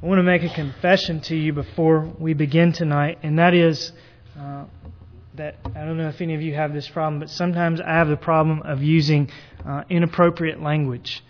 [0.00, 3.90] I want to make a confession to you before we begin tonight, and that is
[4.38, 4.66] uh,
[5.34, 8.06] that I don't know if any of you have this problem, but sometimes I have
[8.06, 9.28] the problem of using
[9.66, 11.24] uh, inappropriate language.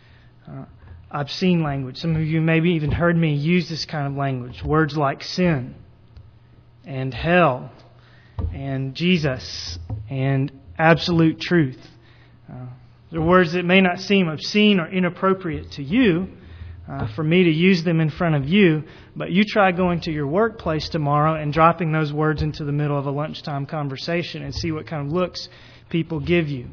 [0.46, 0.66] Uh,
[1.10, 1.96] obscene language.
[1.96, 4.62] Some of you maybe even heard me use this kind of language.
[4.62, 5.74] Words like sin
[6.84, 7.72] and hell
[8.52, 9.78] and Jesus
[10.10, 11.80] and absolute truth.
[12.52, 12.66] Uh,
[13.10, 16.28] they're words that may not seem obscene or inappropriate to you,
[16.88, 18.82] uh, for me to use them in front of you,
[19.14, 22.98] but you try going to your workplace tomorrow and dropping those words into the middle
[22.98, 25.48] of a lunchtime conversation and see what kind of looks
[25.90, 26.68] people give you.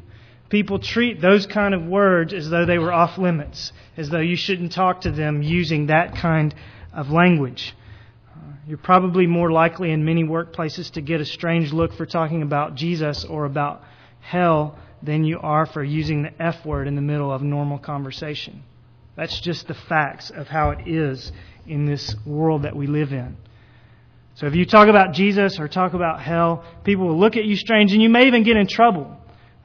[0.48, 4.36] People treat those kind of words as though they were off limits, as though you
[4.36, 6.54] shouldn't talk to them using that kind
[6.94, 7.74] of language.
[8.34, 12.42] Uh, you're probably more likely in many workplaces to get a strange look for talking
[12.42, 13.82] about Jesus or about
[14.20, 18.62] hell than you are for using the F word in the middle of normal conversation.
[19.16, 21.32] That's just the facts of how it is
[21.66, 23.36] in this world that we live in.
[24.34, 27.56] So if you talk about Jesus or talk about hell, people will look at you
[27.56, 29.16] strange and you may even get in trouble.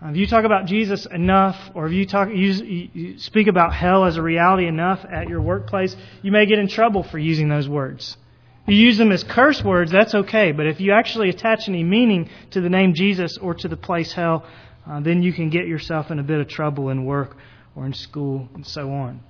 [0.03, 4.05] If you talk about Jesus enough, or if you talk, you, you speak about hell
[4.05, 7.69] as a reality enough at your workplace, you may get in trouble for using those
[7.69, 8.17] words.
[8.65, 10.53] If you use them as curse words, that's okay.
[10.53, 14.11] But if you actually attach any meaning to the name Jesus or to the place
[14.11, 14.43] hell,
[14.89, 17.37] uh, then you can get yourself in a bit of trouble in work
[17.75, 19.21] or in school and so on.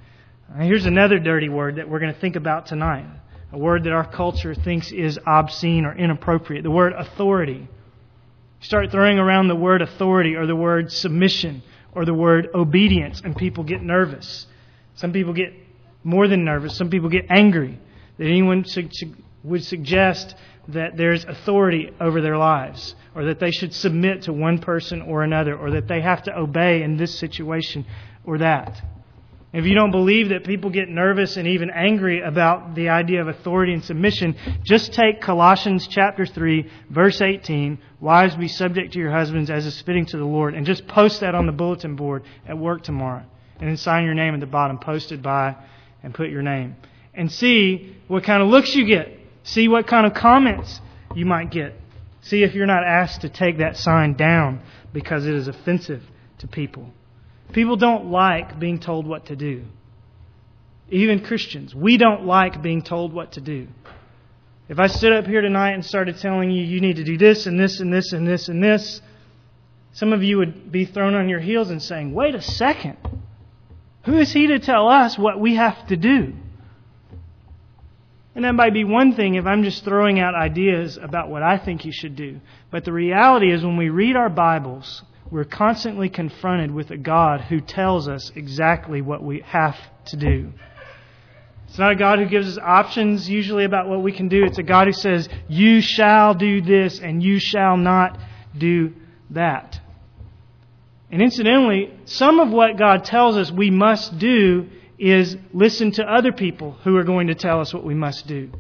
[0.60, 3.06] Here's another dirty word that we're going to think about tonight.
[3.54, 6.64] A word that our culture thinks is obscene or inappropriate.
[6.64, 7.70] The word authority.
[8.60, 13.36] start throwing around the word authority or the word submission or the word obedience and
[13.36, 14.46] people get nervous.
[14.96, 15.54] Some people get
[16.04, 16.76] more than nervous.
[16.76, 17.80] Some people get angry
[18.18, 18.66] that anyone
[19.44, 20.36] would suggest
[20.68, 25.24] that there's authority over their lives or that they should submit to one person or
[25.24, 27.86] another or that they have to obey in this situation
[28.26, 28.82] or that.
[29.54, 33.28] If you don't believe that people get nervous and even angry about the idea of
[33.28, 39.12] authority and submission, just take Colossians chapter 3, verse 18, Wives be subject to your
[39.12, 42.24] husbands as is fitting to the Lord, and just post that on the bulletin board
[42.48, 43.24] at work tomorrow.
[43.60, 45.58] And then sign your name at the bottom, posted by,
[46.02, 46.78] and put your name.
[47.14, 49.20] And see what kind of looks you get.
[49.44, 50.80] See what kind of comments
[51.14, 51.74] you might get.
[52.22, 54.62] See if you're not asked to take that sign down
[54.94, 56.04] because it is offensive
[56.38, 56.92] to people.
[57.54, 59.66] People don't like being told what to do.
[60.90, 63.68] Even Christians, we don't like being told what to do.
[64.70, 67.46] If I stood up here tonight and started telling you, you need to do this
[67.46, 69.02] and this and this and this and this,
[69.94, 72.98] some of you would be thrown on your heels and saying, wait a second.
[74.06, 76.34] Who is he to tell us what we have to do?
[78.34, 81.58] And that might be one thing if I'm just throwing out ideas about what I
[81.58, 82.40] think you should do.
[82.70, 87.42] But the reality is when we read our Bibles, we're constantly confronted with a God
[87.42, 89.78] who tells us exactly what we have
[90.08, 90.52] to do.
[91.68, 94.44] It's not a God who gives us options usually about what we can do.
[94.44, 98.20] It's a God who says, You shall do this and you shall not
[98.58, 98.94] do
[99.30, 99.80] that.
[101.10, 104.68] And incidentally, some of what God tells us we must do
[105.00, 108.52] is listen to other people who are going to tell us what we must do.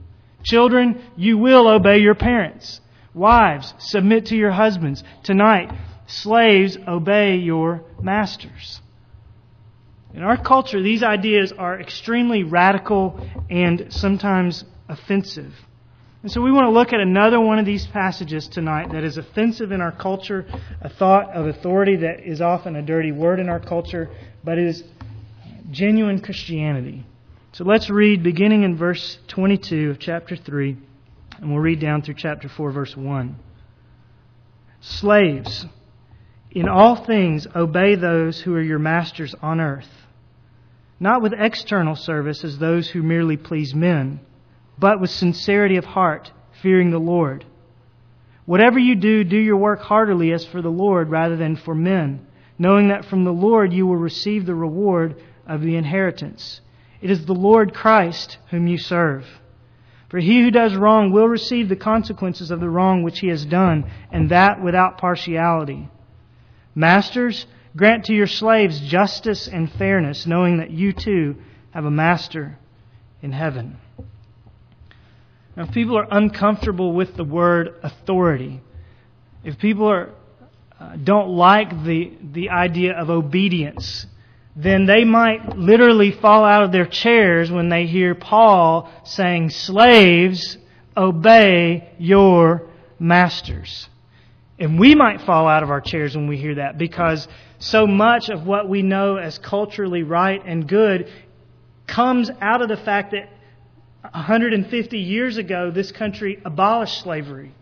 [0.43, 2.79] Children, you will obey your parents.
[3.13, 5.03] Wives, submit to your husbands.
[5.23, 5.69] Tonight,
[6.11, 8.81] Slaves, obey your masters.
[10.13, 15.53] In our culture, these ideas are extremely radical and sometimes offensive.
[16.21, 19.17] And so we want to look at another one of these passages tonight that is
[19.17, 20.45] offensive in our culture,
[20.81, 24.09] a thought of authority that is often a dirty word in our culture,
[24.43, 24.83] but is
[25.71, 27.05] genuine Christianity.
[27.53, 30.77] So let's read beginning in verse 22 of chapter 3,
[31.39, 33.37] and we'll read down through chapter 4, verse 1.
[34.81, 35.65] Slaves,
[36.51, 39.89] in all things, obey those who are your masters on earth,
[40.99, 44.19] not with external service as those who merely please men,
[44.77, 47.45] but with sincerity of heart, fearing the Lord.
[48.45, 52.25] Whatever you do, do your work heartily as for the Lord rather than for men,
[52.59, 55.15] knowing that from the Lord you will receive the reward
[55.47, 56.59] of the inheritance.
[57.01, 59.25] It is the Lord Christ whom you serve.
[60.09, 63.45] For he who does wrong will receive the consequences of the wrong which he has
[63.45, 65.87] done, and that without partiality.
[66.75, 67.45] Masters,
[67.75, 71.35] grant to your slaves justice and fairness, knowing that you too
[71.71, 72.57] have a master
[73.21, 73.77] in heaven.
[75.55, 78.61] Now, if people are uncomfortable with the word authority,
[79.43, 80.09] if people are,
[80.79, 84.05] uh, don't like the, the idea of obedience,
[84.55, 90.57] then they might literally fall out of their chairs when they hear Paul saying, Slaves,
[90.95, 92.67] obey your
[92.99, 93.87] masters.
[94.61, 97.27] And we might fall out of our chairs when we hear that because
[97.57, 101.09] so much of what we know as culturally right and good
[101.87, 103.27] comes out of the fact that
[104.03, 107.55] 150 years ago, this country abolished slavery.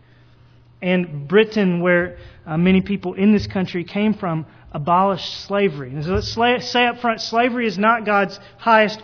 [0.82, 5.94] And Britain, where uh, many people in this country came from, abolished slavery.
[5.94, 9.02] And so let's say up front slavery is not God's highest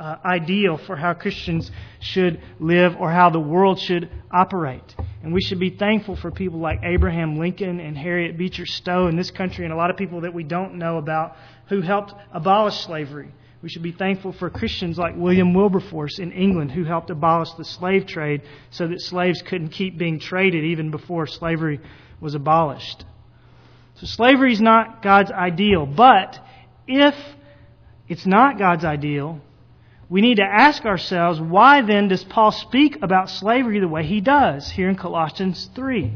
[0.00, 1.70] uh, ideal for how Christians
[2.00, 4.96] should live or how the world should operate.
[5.22, 9.16] And we should be thankful for people like Abraham Lincoln and Harriet Beecher Stowe in
[9.16, 11.36] this country and a lot of people that we don't know about
[11.68, 13.30] who helped abolish slavery.
[13.62, 17.64] We should be thankful for Christians like William Wilberforce in England who helped abolish the
[17.66, 21.78] slave trade so that slaves couldn't keep being traded even before slavery
[22.22, 23.04] was abolished.
[23.96, 26.38] So slavery is not God's ideal, but
[26.86, 27.14] if
[28.08, 29.42] it's not God's ideal,
[30.10, 34.20] we need to ask ourselves, why then does Paul speak about slavery the way he
[34.20, 36.12] does here in Colossians 3?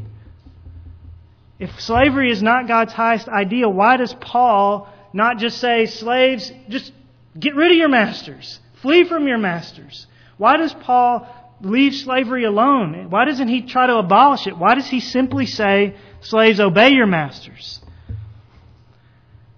[1.59, 6.91] If slavery is not God's highest ideal, why does Paul not just say, slaves, just
[7.39, 10.07] get rid of your masters, flee from your masters?
[10.35, 11.25] Why does Paul
[11.61, 13.09] leave slavery alone?
[13.09, 14.57] Why doesn't he try to abolish it?
[14.57, 17.79] Why does he simply say, slaves, obey your masters?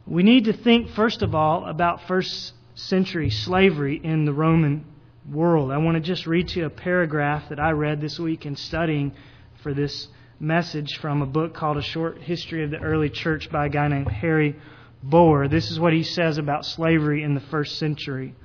[0.06, 4.86] We need to think, first of all, about first century slavery in the Roman
[5.30, 5.72] world.
[5.72, 8.56] I want to just read to you a paragraph that I read this week in
[8.56, 9.14] studying
[9.64, 10.08] for this
[10.40, 13.88] message from a book called A Short History of the Early Church by a guy
[13.88, 14.56] named Harry
[15.02, 15.48] Boer.
[15.48, 18.36] This is what he says about slavery in the first century.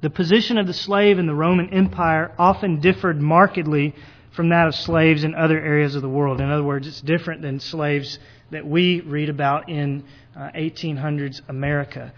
[0.00, 3.94] The position of the slave in the Roman Empire often differed markedly
[4.32, 6.40] from that of slaves in other areas of the world.
[6.40, 8.18] In other words, it's different than slaves
[8.50, 10.02] that we read about in
[10.34, 12.12] uh, 1800s America.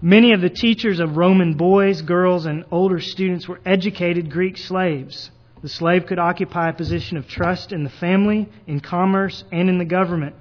[0.00, 5.32] Many of the teachers of Roman boys, girls, and older students were educated Greek slaves.
[5.60, 9.78] The slave could occupy a position of trust in the family, in commerce, and in
[9.78, 10.36] the government.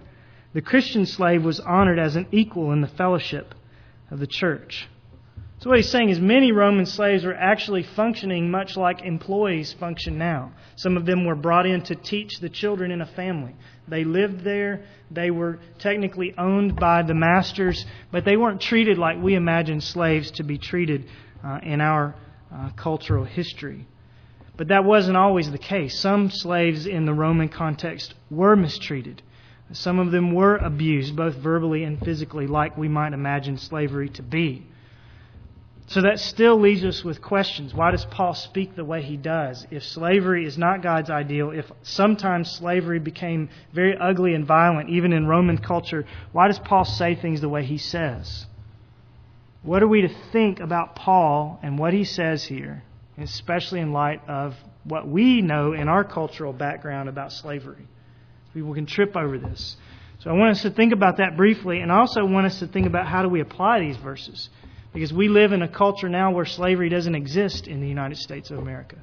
[0.53, 3.55] The Christian slave was honored as an equal in the fellowship
[4.11, 4.87] of the church.
[5.57, 10.19] So, what he's saying is many Roman slaves were actually functioning much like employees function
[10.19, 10.51] now.
[10.75, 13.55] Some of them were brought in to teach the children in a family.
[13.87, 14.85] They lived there.
[15.09, 20.31] They were technically owned by the masters, but they weren't treated like we imagine slaves
[20.31, 21.05] to be treated
[21.43, 22.15] uh, in our
[22.53, 23.87] uh, cultural history.
[24.57, 25.99] But that wasn't always the case.
[25.99, 29.21] Some slaves in the Roman context were mistreated.
[29.71, 34.23] Some of them were abused, both verbally and physically, like we might imagine slavery to
[34.23, 34.65] be.
[35.89, 37.73] So that still leaves us with questions.
[37.73, 39.65] Why does Paul speak the way he does?
[39.71, 45.13] If slavery is not God's ideal, if sometimes slavery became very ugly and violent, even
[45.13, 48.47] in Roman culture, why does Paul say things the way he says?
[49.63, 52.83] What are we to think about Paul and what he says here,
[53.17, 57.87] especially in light of what we know in our cultural background about slavery?
[58.53, 59.77] People can trip over this.
[60.19, 62.67] So I want us to think about that briefly, and I also want us to
[62.67, 64.49] think about how do we apply these verses.
[64.97, 68.49] Because we live in a culture now where slavery doesn't exist in the United States
[68.49, 68.95] of America.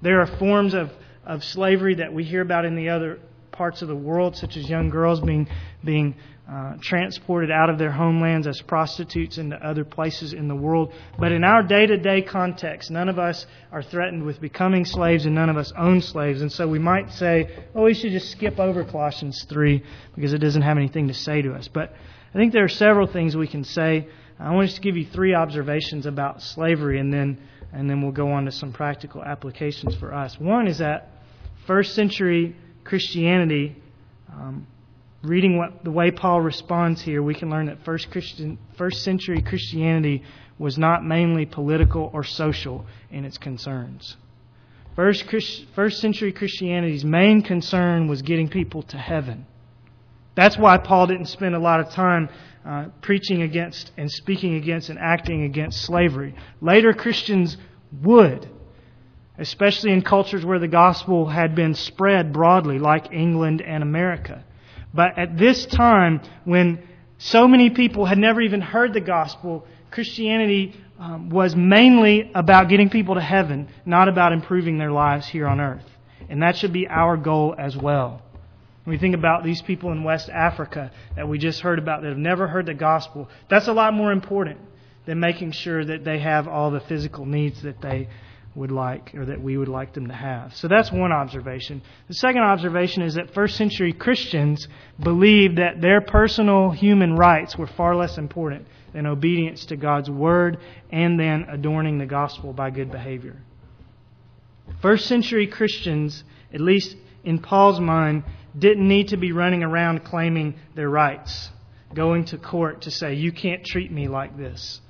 [0.00, 0.90] There are forms of,
[1.22, 3.18] of slavery that we hear about in the other
[3.52, 5.46] parts of the world, such as young girls being,
[5.84, 6.14] being
[6.50, 10.94] uh, transported out of their homelands as prostitutes into other places in the world.
[11.18, 15.26] But in our day to day context, none of us are threatened with becoming slaves
[15.26, 16.40] and none of us own slaves.
[16.40, 19.82] And so we might say, oh, we should just skip over Colossians 3
[20.14, 21.68] because it doesn't have anything to say to us.
[21.68, 21.92] But
[22.34, 24.08] I think there are several things we can say
[24.38, 27.38] I want to give you three observations about slavery, and then
[27.72, 30.38] and then we'll go on to some practical applications for us.
[30.38, 31.10] One is that
[31.66, 33.76] first century Christianity,
[34.32, 34.66] um,
[35.22, 39.42] reading what the way Paul responds here, we can learn that first Christian, first century
[39.42, 40.22] Christianity
[40.58, 44.16] was not mainly political or social in its concerns.
[44.94, 45.24] First,
[45.74, 49.46] first century Christianity's main concern was getting people to heaven.
[50.36, 52.28] That's why Paul didn't spend a lot of time
[52.64, 56.34] uh, preaching against and speaking against and acting against slavery.
[56.60, 57.56] Later Christians
[58.02, 58.48] would,
[59.38, 64.44] especially in cultures where the gospel had been spread broadly, like England and America.
[64.94, 66.82] But at this time, when
[67.18, 72.88] so many people had never even heard the gospel, Christianity um, was mainly about getting
[72.88, 75.84] people to heaven, not about improving their lives here on earth.
[76.28, 78.22] And that should be our goal as well.
[78.84, 82.08] When we think about these people in West Africa that we just heard about that
[82.08, 84.60] have never heard the gospel, that's a lot more important
[85.06, 88.08] than making sure that they have all the physical needs that they
[88.54, 90.54] would like or that we would like them to have.
[90.54, 91.82] So that's one observation.
[92.08, 94.68] The second observation is that first century Christians
[95.02, 100.58] believed that their personal human rights were far less important than obedience to God's word
[100.90, 103.36] and then adorning the gospel by good behavior.
[104.80, 106.22] First century Christians,
[106.52, 108.22] at least in Paul's mind,
[108.58, 111.48] didn't need to be running around claiming their rights,
[111.94, 114.80] going to court to say, You can't treat me like this.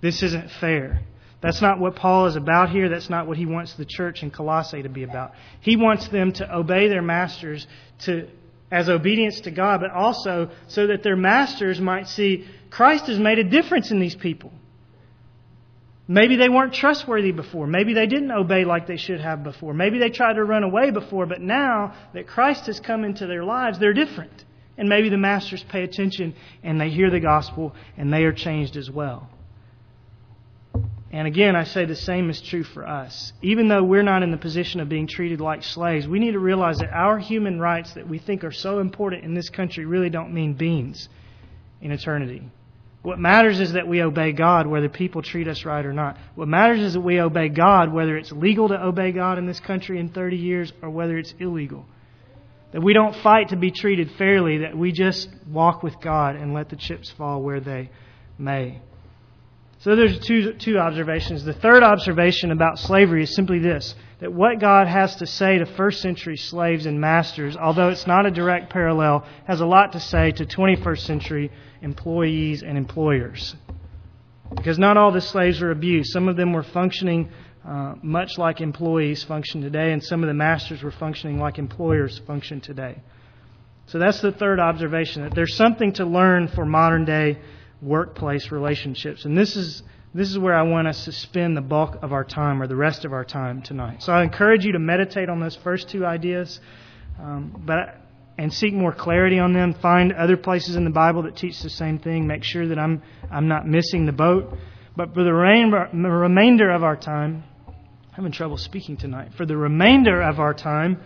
[0.00, 1.00] This isn't fair.
[1.40, 2.88] That's not what Paul is about here.
[2.88, 5.32] That's not what he wants the church in Colossae to be about.
[5.60, 7.66] He wants them to obey their masters
[8.06, 8.28] to,
[8.72, 13.38] as obedience to God, but also so that their masters might see Christ has made
[13.38, 14.52] a difference in these people.
[16.06, 17.66] Maybe they weren't trustworthy before.
[17.66, 19.72] Maybe they didn't obey like they should have before.
[19.72, 23.42] Maybe they tried to run away before, but now that Christ has come into their
[23.42, 24.44] lives, they're different.
[24.76, 28.76] And maybe the masters pay attention and they hear the gospel and they are changed
[28.76, 29.30] as well.
[31.10, 33.32] And again, I say the same is true for us.
[33.40, 36.40] Even though we're not in the position of being treated like slaves, we need to
[36.40, 40.10] realize that our human rights that we think are so important in this country really
[40.10, 41.08] don't mean beans
[41.80, 42.42] in eternity.
[43.04, 46.16] What matters is that we obey God whether people treat us right or not.
[46.36, 49.60] What matters is that we obey God whether it's legal to obey God in this
[49.60, 51.84] country in 30 years or whether it's illegal.
[52.72, 56.54] That we don't fight to be treated fairly, that we just walk with God and
[56.54, 57.90] let the chips fall where they
[58.38, 58.80] may.
[59.80, 61.44] So there's two, two observations.
[61.44, 65.66] The third observation about slavery is simply this that what God has to say to
[65.66, 70.00] first century slaves and masters, although it's not a direct parallel, has a lot to
[70.00, 71.50] say to 21st century
[71.82, 73.54] employees and employers.
[74.56, 76.10] Because not all the slaves were abused.
[76.10, 77.28] Some of them were functioning
[77.68, 82.18] uh, much like employees function today, and some of the masters were functioning like employers
[82.26, 83.02] function today.
[83.88, 87.40] So that's the third observation that there's something to learn for modern day
[87.82, 89.26] workplace relationships.
[89.26, 89.82] And this is
[90.14, 92.76] this is where I want us to spend the bulk of our time or the
[92.76, 94.02] rest of our time tonight.
[94.02, 96.60] So I encourage you to meditate on those first two ideas.
[97.20, 98.00] Um, but
[98.36, 99.74] and seek more clarity on them.
[99.74, 102.26] Find other places in the Bible that teach the same thing.
[102.26, 104.56] Make sure that I'm I'm not missing the boat.
[104.96, 107.74] But for the remainder of our time, I'm
[108.12, 109.32] having trouble speaking tonight.
[109.36, 111.00] For the remainder of our time,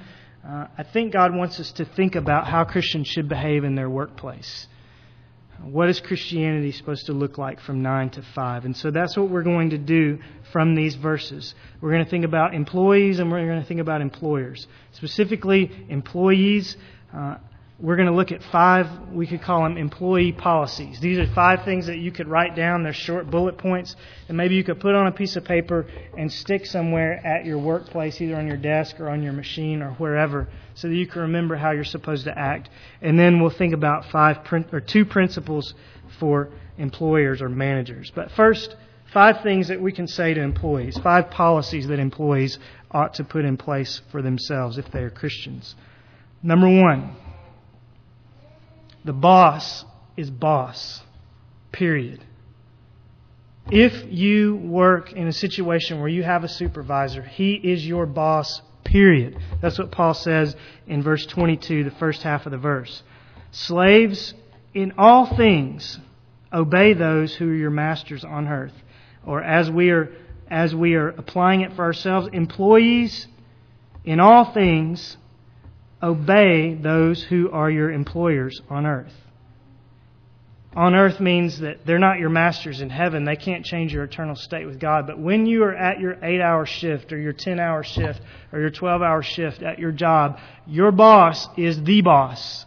[0.47, 3.89] uh, I think God wants us to think about how Christians should behave in their
[3.89, 4.67] workplace.
[5.63, 8.65] What is Christianity supposed to look like from 9 to 5?
[8.65, 10.19] And so that's what we're going to do
[10.53, 11.55] from these verses.
[11.81, 14.67] We're going to think about employees and we're going to think about employers.
[14.93, 16.77] Specifically, employees.
[17.15, 17.37] Uh,
[17.81, 20.99] we're going to look at five, we could call them employee policies.
[20.99, 22.83] These are five things that you could write down.
[22.83, 23.95] They're short bullet points,
[24.27, 27.59] and maybe you could put on a piece of paper and stick somewhere at your
[27.59, 31.23] workplace, either on your desk or on your machine or wherever, so that you can
[31.23, 32.69] remember how you're supposed to act.
[33.01, 34.39] And then we'll think about five
[34.73, 35.75] or two principles
[36.19, 38.11] for employers or managers.
[38.13, 38.75] But first,
[39.13, 42.59] five things that we can say to employees, five policies that employees
[42.91, 45.77] ought to put in place for themselves if they are Christians.
[46.43, 47.15] Number one,
[49.09, 49.87] the boss
[50.19, 51.01] is boss.
[51.73, 52.23] Period.
[53.71, 58.61] If you work in a situation where you have a supervisor, he is your boss,
[58.85, 59.39] period.
[59.63, 60.55] That's what Paul says
[60.87, 63.03] in verse 22, the first half of the verse.
[63.51, 64.35] Slaves,
[64.75, 65.99] in all things,
[66.53, 68.75] obey those who are your masters on earth.
[69.25, 70.13] Or as we are,
[70.51, 73.27] as we are applying it for ourselves, employees,
[74.05, 75.17] in all things,
[76.03, 79.13] obey those who are your employers on earth.
[80.77, 83.25] On earth means that they're not your masters in heaven.
[83.25, 85.07] They can't change your eternal state with God.
[85.07, 88.21] But when you are at your eight hour shift or your 10 hour shift
[88.53, 92.67] or your 12 hour shift at your job, your boss is the boss.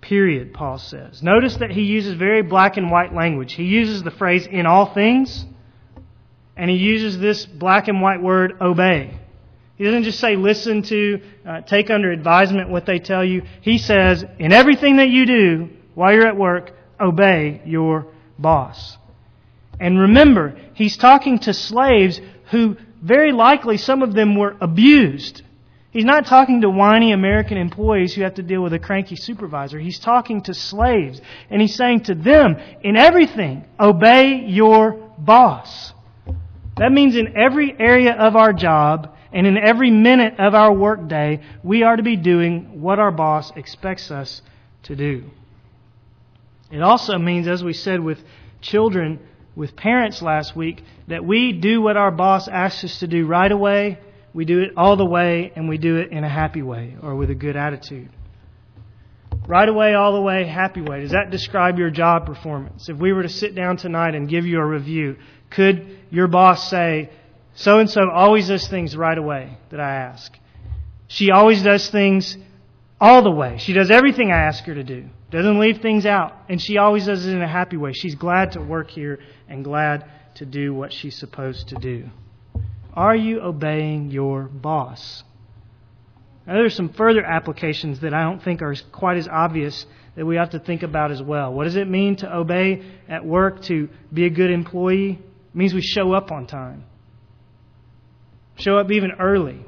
[0.00, 1.22] Period, Paul says.
[1.22, 3.54] Notice that he uses very black and white language.
[3.54, 5.46] He uses the phrase in all things,
[6.56, 9.18] and he uses this black and white word obey.
[9.76, 13.42] He doesn't just say listen to, uh, take under advisement what they tell you.
[13.60, 18.06] He says, in everything that you do while you're at work, obey your
[18.38, 18.96] boss.
[19.78, 25.42] And remember, he's talking to slaves who very likely some of them were abused.
[25.90, 29.78] He's not talking to whiny American employees who have to deal with a cranky supervisor.
[29.78, 31.20] He's talking to slaves.
[31.50, 35.92] And he's saying to them, in everything, obey your boss.
[36.76, 41.42] That means in every area of our job, and in every minute of our workday,
[41.62, 44.40] we are to be doing what our boss expects us
[44.84, 45.24] to do.
[46.70, 48.18] It also means, as we said with
[48.62, 49.20] children,
[49.54, 53.52] with parents last week, that we do what our boss asks us to do right
[53.52, 53.98] away,
[54.32, 57.14] we do it all the way, and we do it in a happy way or
[57.14, 58.08] with a good attitude.
[59.46, 61.02] Right away, all the way, happy way.
[61.02, 62.88] Does that describe your job performance?
[62.88, 65.18] If we were to sit down tonight and give you a review,
[65.50, 67.10] could your boss say,
[67.56, 70.32] so and so always does things right away that I ask.
[71.08, 72.36] She always does things
[73.00, 73.56] all the way.
[73.58, 75.06] She does everything I ask her to do.
[75.30, 76.34] Doesn't leave things out.
[76.48, 77.92] And she always does it in a happy way.
[77.92, 80.04] She's glad to work here and glad
[80.36, 82.10] to do what she's supposed to do.
[82.92, 85.24] Are you obeying your boss?
[86.46, 90.36] Now, are some further applications that I don't think are quite as obvious that we
[90.36, 91.52] have to think about as well.
[91.52, 95.18] What does it mean to obey at work, to be a good employee?
[95.20, 96.84] It means we show up on time.
[98.56, 99.64] Show up even early.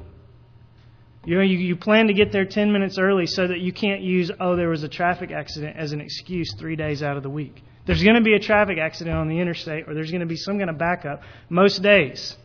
[1.25, 4.01] You, know, you, you plan to get there 10 minutes early so that you can't
[4.01, 7.29] use, oh, there was a traffic accident as an excuse three days out of the
[7.29, 7.61] week.
[7.85, 10.37] There's going to be a traffic accident on the interstate or there's going to be
[10.37, 12.37] some kind of backup most days.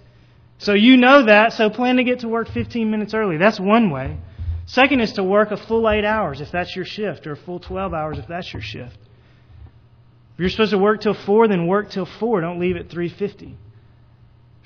[0.59, 3.37] So you know that, so plan to get to work 15 minutes early.
[3.37, 4.19] That's one way.
[4.67, 7.61] Second is to work a full eight hours if that's your shift, or a full
[7.61, 8.97] 12 hours if that's your shift.
[10.35, 12.41] If you're supposed to work till 4, then work till 4.
[12.41, 13.57] Don't leave at 350.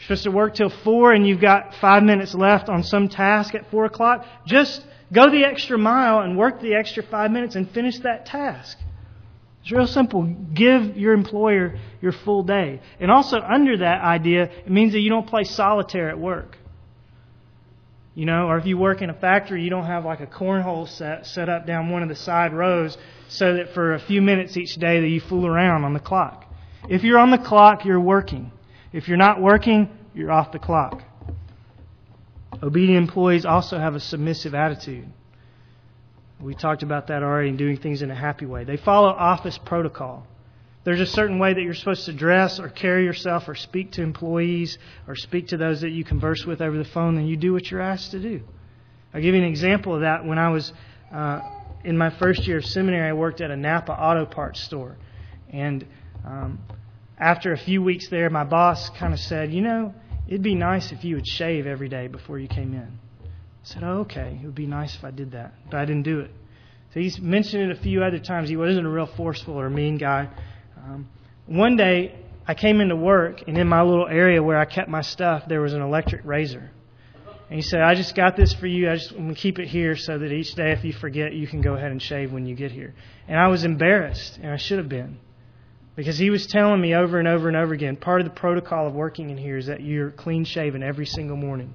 [0.03, 3.71] Supposed to work till 4 and you've got five minutes left on some task at
[3.71, 4.25] 4 o'clock.
[4.47, 8.79] Just go the extra mile and work the extra five minutes and finish that task.
[9.63, 10.23] It's real simple.
[10.55, 12.81] Give your employer your full day.
[13.01, 16.57] And also, under that idea, it means that you don't play solitaire at work.
[18.15, 20.89] You know, or if you work in a factory, you don't have like a cornhole
[20.89, 22.97] set set up down one of the side rows
[23.29, 26.45] so that for a few minutes each day that you fool around on the clock.
[26.89, 28.51] If you're on the clock, you're working.
[28.93, 31.03] If you're not working, you're off the clock.
[32.63, 35.09] Obedient employees also have a submissive attitude.
[36.41, 38.65] We talked about that already and doing things in a happy way.
[38.65, 40.27] They follow office protocol.
[40.85, 44.03] There's a certain way that you're supposed to dress or carry yourself or speak to
[44.03, 47.53] employees or speak to those that you converse with over the phone, and you do
[47.53, 48.41] what you're asked to do.
[49.13, 50.25] I'll give you an example of that.
[50.25, 50.73] When I was
[51.13, 51.41] uh,
[51.85, 54.97] in my first year of seminary, I worked at a Napa auto parts store.
[55.51, 55.87] And
[56.25, 56.61] um,
[57.19, 59.95] after a few weeks there, my boss kind of said, You know,
[60.29, 62.99] it'd be nice if you would shave every day before you came in.
[63.23, 65.53] I said, oh, okay, it would be nice if I did that.
[65.71, 66.31] But I didn't do it.
[66.95, 68.49] So he's mentioned it a few other times.
[68.49, 70.29] He wasn't a real forceful or mean guy.
[70.77, 71.09] Um,
[71.47, 72.15] one day,
[72.47, 75.61] I came into work, and in my little area where I kept my stuff, there
[75.61, 76.71] was an electric razor.
[77.51, 78.91] And he said, I just got this for you.
[78.91, 81.47] I just want to keep it here so that each day, if you forget, you
[81.47, 82.95] can go ahead and shave when you get here.
[83.27, 85.19] And I was embarrassed, and I should have been.
[85.99, 88.87] Because he was telling me over and over and over again, part of the protocol
[88.87, 91.75] of working in here is that you're clean shaven every single morning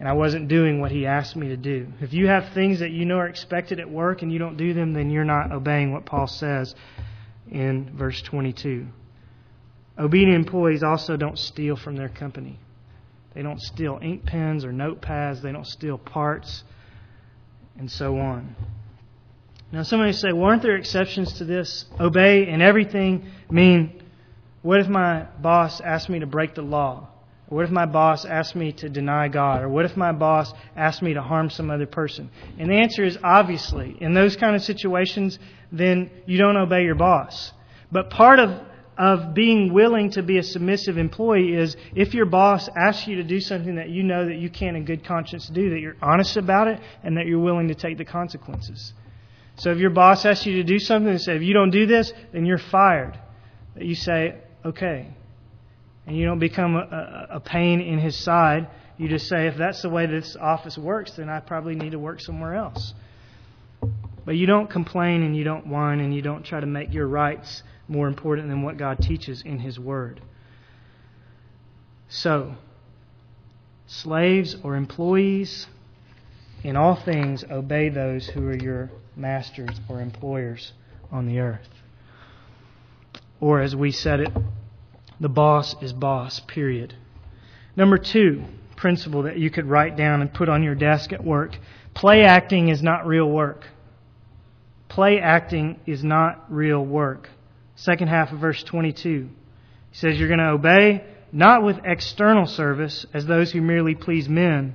[0.00, 1.86] and I wasn't doing what he asked me to do.
[2.00, 4.72] If you have things that you know are expected at work and you don't do
[4.72, 6.74] them, then you're not obeying what Paul says
[7.50, 8.86] in verse 22.
[9.98, 12.58] Obedient employees also don't steal from their company.
[13.34, 15.42] They don't steal ink pens or notepads.
[15.42, 16.64] They don't steal parts,
[17.78, 18.56] and so on.
[19.72, 21.84] Now, somebody say, well, aren't there exceptions to this?
[21.98, 24.02] Obey in everything mean,
[24.62, 27.10] what if my boss asked me to break the law?
[27.50, 29.62] what if my boss asked me to deny God?
[29.62, 32.30] Or what if my boss asked me to harm some other person?
[32.58, 35.38] And the answer is obviously, in those kind of situations,
[35.72, 37.52] then you don't obey your boss.
[37.90, 38.60] But part of,
[38.96, 43.24] of being willing to be a submissive employee is if your boss asks you to
[43.24, 46.36] do something that you know that you can't in good conscience do, that you're honest
[46.36, 48.92] about it and that you're willing to take the consequences.
[49.60, 51.84] So if your boss asks you to do something and say, if you don't do
[51.84, 53.18] this, then you're fired.
[53.76, 55.06] You say, okay,
[56.06, 58.68] and you don't become a, a, pain in his side.
[58.96, 61.98] You just say, if that's the way this office works, then I probably need to
[61.98, 62.94] work somewhere else.
[64.24, 67.06] But you don't complain and you don't whine and you don't try to make your
[67.06, 70.22] rights more important than what God teaches in His Word.
[72.08, 72.54] So,
[73.86, 75.66] slaves or employees,
[76.64, 80.72] in all things, obey those who are your masters or employers
[81.10, 81.68] on the earth.
[83.40, 84.32] Or, as we said it
[85.20, 86.94] the boss is boss, period.
[87.76, 88.44] Number two
[88.76, 91.58] principle that you could write down and put on your desk at work
[91.92, 93.66] play acting is not real work.
[94.88, 97.28] Play acting is not real work.
[97.76, 99.28] Second half of verse 22.
[99.90, 104.28] He says, You're going to obey not with external service as those who merely please
[104.28, 104.74] men,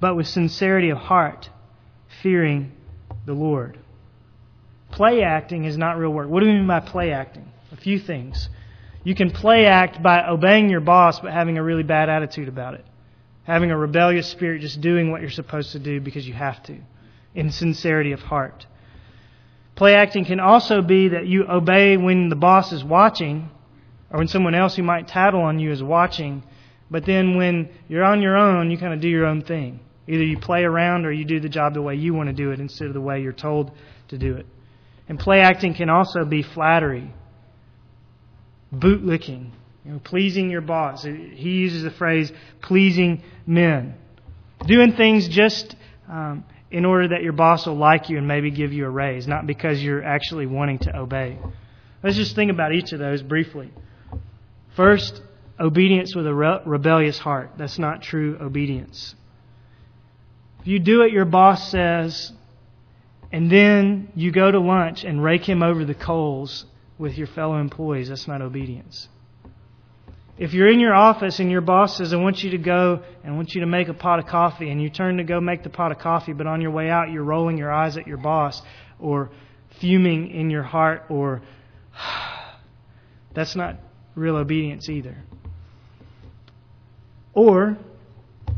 [0.00, 1.48] but with sincerity of heart,
[2.22, 2.72] fearing
[3.26, 3.78] the Lord.
[4.92, 6.28] Play acting is not real work.
[6.28, 7.52] What do we mean by play acting?
[7.72, 8.48] A few things.
[9.04, 12.74] You can play act by obeying your boss but having a really bad attitude about
[12.74, 12.84] it.
[13.44, 16.78] Having a rebellious spirit, just doing what you're supposed to do because you have to,
[17.34, 18.66] in sincerity of heart.
[19.74, 23.50] Play acting can also be that you obey when the boss is watching,
[24.10, 26.42] or when someone else who might tattle on you is watching,
[26.90, 29.80] but then when you're on your own, you kind of do your own thing.
[30.08, 32.50] Either you play around or you do the job the way you want to do
[32.52, 33.72] it instead of the way you're told
[34.08, 34.46] to do it.
[35.08, 37.12] And play acting can also be flattery
[38.74, 39.50] bootlicking,
[39.84, 41.04] you know, pleasing your boss.
[41.04, 43.94] He uses the phrase pleasing men.
[44.66, 45.76] Doing things just
[46.08, 49.26] um, in order that your boss will like you and maybe give you a raise,
[49.26, 51.38] not because you're actually wanting to obey.
[52.02, 53.70] Let's just think about each of those briefly.
[54.74, 55.22] First,
[55.58, 57.52] obedience with a re- rebellious heart.
[57.56, 59.14] That's not true obedience.
[60.66, 62.32] If you do what your boss says,
[63.30, 66.66] and then you go to lunch and rake him over the coals
[66.98, 69.08] with your fellow employees, that's not obedience.
[70.38, 73.34] if you're in your office and your boss says, I want you to go and
[73.34, 75.62] I want you to make a pot of coffee, and you turn to go make
[75.62, 78.16] the pot of coffee, but on your way out you're rolling your eyes at your
[78.16, 78.60] boss
[78.98, 79.30] or
[79.78, 81.42] fuming in your heart, or
[83.34, 83.76] that's not
[84.16, 85.16] real obedience either.
[87.34, 87.78] Or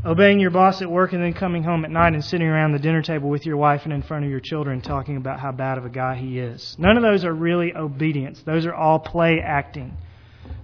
[0.05, 2.79] obeying your boss at work and then coming home at night and sitting around the
[2.79, 5.77] dinner table with your wife and in front of your children talking about how bad
[5.77, 6.75] of a guy he is.
[6.79, 8.41] None of those are really obedience.
[8.43, 9.97] Those are all play acting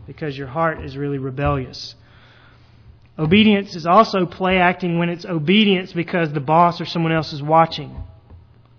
[0.08, 1.96] because your heart is really rebellious.
[3.18, 7.42] Obedience is also play acting when it's obedience because the boss or someone else is
[7.42, 8.04] watching.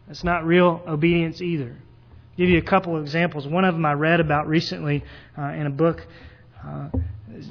[0.06, 1.70] That's not real obedience either.
[1.70, 3.46] I'll give you a couple of examples.
[3.46, 5.04] One of them I read about recently
[5.38, 6.06] uh, in a book.
[6.62, 6.88] Uh,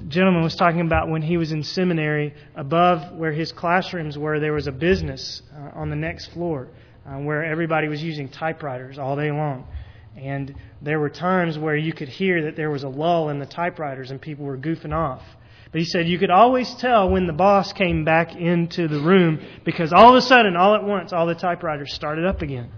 [0.07, 4.53] gentleman was talking about when he was in seminary, above where his classrooms were, there
[4.53, 6.69] was a business uh, on the next floor
[7.05, 9.67] uh, where everybody was using typewriters all day long.
[10.15, 13.45] And there were times where you could hear that there was a lull in the
[13.45, 15.23] typewriters and people were goofing off.
[15.71, 19.41] But he said you could always tell when the boss came back into the room
[19.65, 22.71] because all of a sudden, all at once, all the typewriters started up again.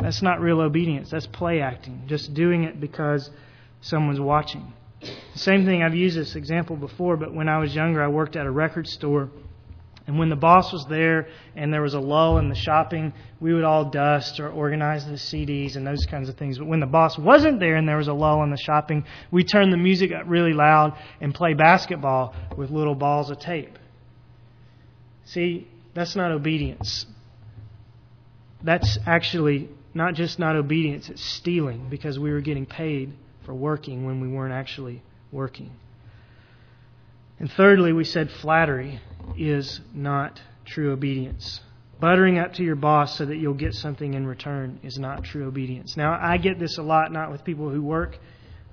[0.00, 1.10] That's not real obedience.
[1.10, 2.04] That's play acting.
[2.08, 3.30] Just doing it because
[3.80, 4.72] someone's watching.
[5.34, 8.46] Same thing, I've used this example before, but when I was younger, I worked at
[8.46, 9.30] a record store.
[10.06, 13.54] And when the boss was there and there was a lull in the shopping, we
[13.54, 16.58] would all dust or organize the CDs and those kinds of things.
[16.58, 19.44] But when the boss wasn't there and there was a lull in the shopping, we
[19.44, 23.78] turned the music up really loud and play basketball with little balls of tape.
[25.24, 27.06] See, that's not obedience.
[28.62, 33.12] That's actually not just not obedience, it's stealing because we were getting paid
[33.44, 35.70] for working when we weren't actually working.
[37.38, 39.00] And thirdly, we said flattery
[39.36, 41.60] is not true obedience.
[41.98, 45.46] Buttering up to your boss so that you'll get something in return is not true
[45.46, 45.96] obedience.
[45.96, 48.18] Now, I get this a lot, not with people who work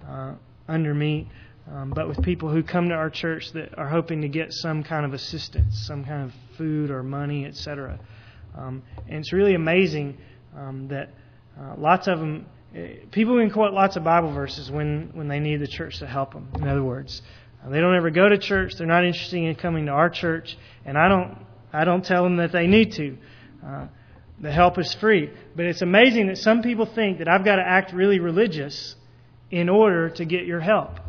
[0.08, 0.34] uh,
[0.68, 1.30] under me,
[1.72, 4.84] um, but with people who come to our church that are hoping to get some
[4.84, 8.00] kind of assistance, some kind of food or money, etc.
[8.58, 10.18] Um, and it's really amazing
[10.56, 11.10] um, that
[11.60, 12.46] uh, lots of them
[13.12, 16.34] people can quote lots of Bible verses when, when they need the church to help
[16.34, 16.50] them.
[16.56, 17.22] In other words,
[17.64, 18.74] uh, they don't ever go to church.
[18.78, 21.38] They're not interested in coming to our church, and I don't
[21.74, 23.18] I don't tell them that they need to.
[23.66, 23.88] Uh,
[24.40, 27.64] the help is free, but it's amazing that some people think that I've got to
[27.64, 28.96] act really religious
[29.50, 31.00] in order to get your help.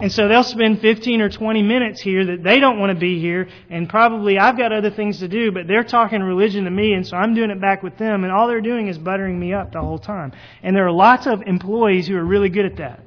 [0.00, 3.20] And so they'll spend 15 or 20 minutes here that they don't want to be
[3.20, 6.92] here, and probably I've got other things to do, but they're talking religion to me,
[6.92, 9.52] and so I'm doing it back with them, and all they're doing is buttering me
[9.52, 10.32] up the whole time.
[10.62, 13.00] And there are lots of employees who are really good at that.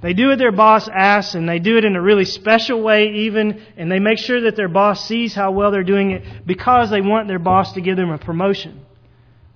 [0.00, 3.12] They do what their boss asks, and they do it in a really special way,
[3.12, 6.90] even, and they make sure that their boss sees how well they're doing it because
[6.90, 8.84] they want their boss to give them a promotion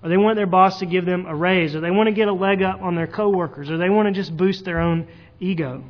[0.03, 2.27] or they want their boss to give them a raise, or they want to get
[2.27, 5.07] a leg up on their coworkers, or they want to just boost their own
[5.39, 5.83] ego.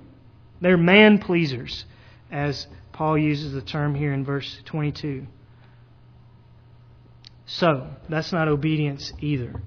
[0.62, 1.86] They're man pleasers,
[2.32, 5.28] as Paul uses the term here in verse 22.
[7.46, 9.62] So, that's not obedience either.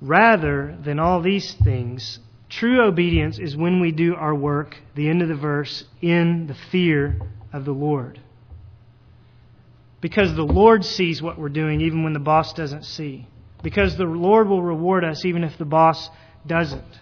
[0.00, 2.18] Rather than all these things,
[2.50, 6.54] true obedience is when we do our work, the end of the verse, in the
[6.70, 7.18] fear
[7.52, 8.20] of the Lord.
[10.02, 13.26] Because the Lord sees what we're doing even when the boss doesn't see.
[13.62, 16.10] Because the Lord will reward us even if the boss
[16.46, 17.00] doesn't.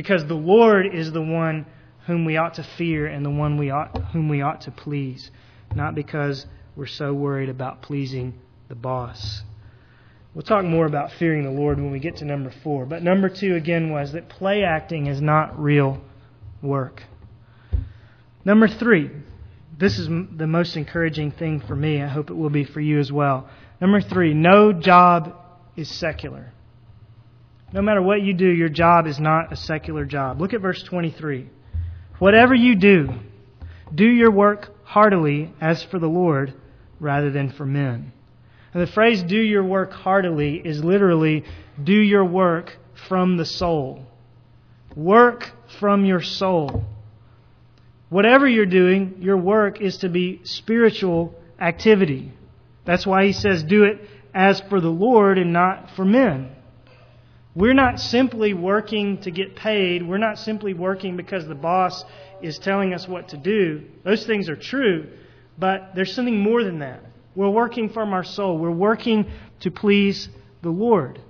[0.00, 1.66] Because the Lord is the one
[2.06, 5.30] whom we ought to fear and the one we ought, whom we ought to please,
[5.74, 8.32] not because we're so worried about pleasing
[8.68, 9.42] the boss.
[10.32, 12.86] We'll talk more about fearing the Lord when we get to number four.
[12.86, 16.00] But number two, again, was that play acting is not real
[16.62, 17.02] work.
[18.42, 19.10] Number three,
[19.76, 22.02] this is the most encouraging thing for me.
[22.02, 23.50] I hope it will be for you as well.
[23.82, 25.36] Number three, no job
[25.76, 26.54] is secular.
[27.72, 30.40] No matter what you do, your job is not a secular job.
[30.40, 31.48] Look at verse 23.
[32.18, 33.10] Whatever you do,
[33.94, 36.52] do your work heartily as for the Lord
[36.98, 38.12] rather than for men.
[38.74, 41.44] And the phrase do your work heartily is literally
[41.82, 42.76] do your work
[43.08, 44.04] from the soul.
[44.96, 46.84] Work from your soul.
[48.08, 52.32] Whatever you're doing, your work is to be spiritual activity.
[52.84, 54.00] That's why he says do it
[54.34, 56.50] as for the Lord and not for men.
[57.60, 60.02] We're not simply working to get paid.
[60.02, 62.02] We're not simply working because the boss
[62.40, 63.84] is telling us what to do.
[64.02, 65.10] Those things are true,
[65.58, 67.02] but there's something more than that.
[67.34, 68.56] We're working from our soul.
[68.56, 70.30] We're working to please
[70.62, 71.20] the Lord.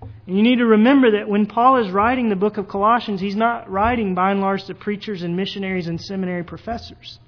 [0.00, 3.36] And you need to remember that when Paul is writing the book of Colossians, he's
[3.36, 7.18] not writing by and large to preachers and missionaries and seminary professors.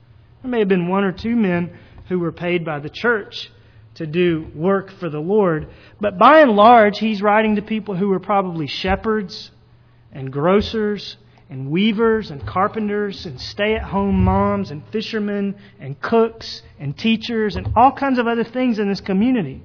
[0.41, 3.51] There may have been one or two men who were paid by the church
[4.01, 5.69] to do work for the Lord.
[6.01, 9.51] But by and large, he's writing to people who were probably shepherds
[10.11, 11.19] and grocers
[11.51, 17.57] and weavers and carpenters and stay at home moms and fishermen and cooks and teachers
[17.57, 19.63] and all kinds of other things in this community.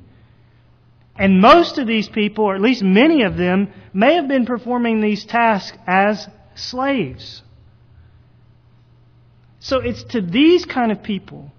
[1.15, 4.99] And most of these people, or at least many of them, may have been performing
[4.99, 7.41] these tasks as slaves.
[9.59, 11.53] So it's to these kind of people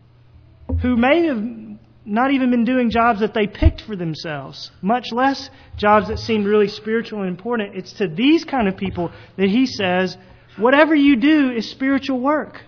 [0.83, 1.66] who may have
[2.07, 6.47] not even been doing jobs that they picked for themselves, much less jobs that seemed
[6.47, 7.75] really spiritual and important.
[7.75, 10.17] It's to these kind of people that he says,
[10.57, 12.63] whatever you do is spiritual work.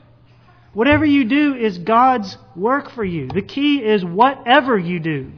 [0.74, 3.28] Whatever you do is God's work for you.
[3.28, 5.32] The key is whatever you do.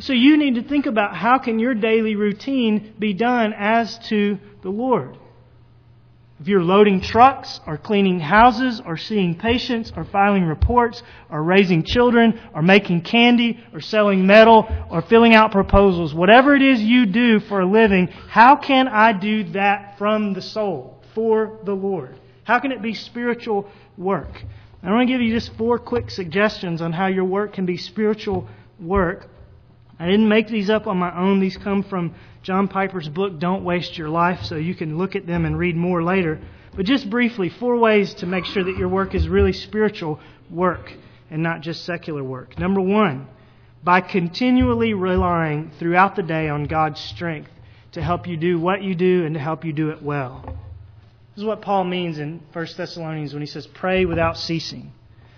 [0.00, 4.38] So you need to think about how can your daily routine be done as to
[4.62, 5.16] the Lord.
[6.40, 11.84] If you're loading trucks or cleaning houses or seeing patients or filing reports or raising
[11.84, 17.06] children or making candy or selling metal or filling out proposals, whatever it is you
[17.06, 22.18] do for a living, how can I do that from the soul for the Lord?
[22.42, 24.44] How can it be spiritual work?
[24.82, 27.78] I want to give you just four quick suggestions on how your work can be
[27.78, 29.30] spiritual work.
[29.98, 31.40] I didn't make these up on my own.
[31.40, 35.26] These come from John Piper's book, Don't Waste Your Life, so you can look at
[35.26, 36.40] them and read more later.
[36.76, 40.18] But just briefly, four ways to make sure that your work is really spiritual
[40.50, 40.92] work
[41.30, 42.58] and not just secular work.
[42.58, 43.28] Number one,
[43.82, 47.50] by continually relying throughout the day on God's strength
[47.92, 50.42] to help you do what you do and to help you do it well.
[51.34, 54.92] This is what Paul means in 1 Thessalonians when he says, pray without ceasing.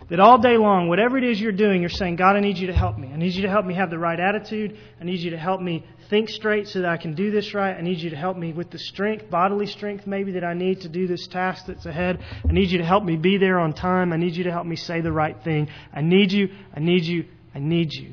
[0.09, 2.69] That all day long, whatever it is you're doing, you're saying, God, I need you
[2.69, 3.11] to help me.
[3.13, 4.79] I need you to help me have the right attitude.
[5.01, 7.77] I need you to help me think straight so that I can do this right.
[7.77, 10.83] I need you to help me with the strength, bodily strength maybe that I need
[10.83, 12.21] to do this task that's ahead.
[12.49, 14.13] I need you to help me be there on time.
[14.13, 15.69] I need you to help me say the right thing.
[15.93, 16.51] I need you.
[16.73, 17.25] I need you.
[17.53, 18.13] I need you.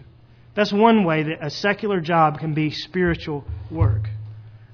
[0.55, 4.09] That's one way that a secular job can be spiritual work.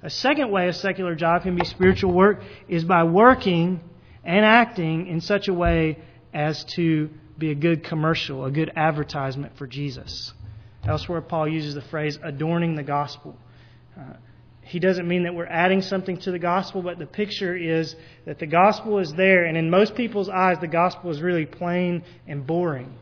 [0.02, 3.82] A second way a secular job can be spiritual work is by working
[4.24, 5.98] and acting in such a way
[6.34, 10.34] as to be a good commercial, a good advertisement for Jesus.
[10.86, 13.38] Elsewhere, Paul uses the phrase adorning the gospel.
[14.00, 14.14] Uh,
[14.62, 18.38] he doesn't mean that we're adding something to the gospel, but the picture is that
[18.38, 22.46] the gospel is there, and in most people's eyes, the gospel is really plain and
[22.46, 22.94] boring.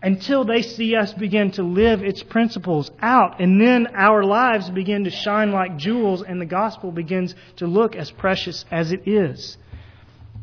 [0.00, 5.04] Until they see us begin to live its principles out, and then our lives begin
[5.04, 9.56] to shine like jewels, and the gospel begins to look as precious as it is.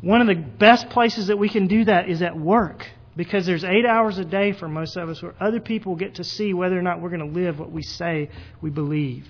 [0.02, 2.86] One of the best places that we can do that is at work.
[3.14, 6.24] Because there's eight hours a day for most of us where other people get to
[6.24, 8.30] see whether or not we're going to live what we say
[8.62, 9.28] we believe.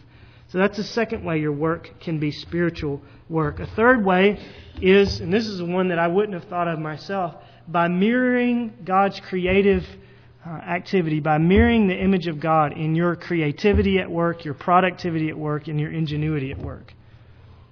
[0.49, 3.59] So that's the second way your work can be spiritual work.
[3.59, 4.39] A third way
[4.81, 7.35] is, and this is the one that I wouldn't have thought of myself,
[7.67, 9.85] by mirroring God's creative
[10.47, 15.29] uh, activity, by mirroring the image of God in your creativity at work, your productivity
[15.29, 16.95] at work, and your ingenuity at work.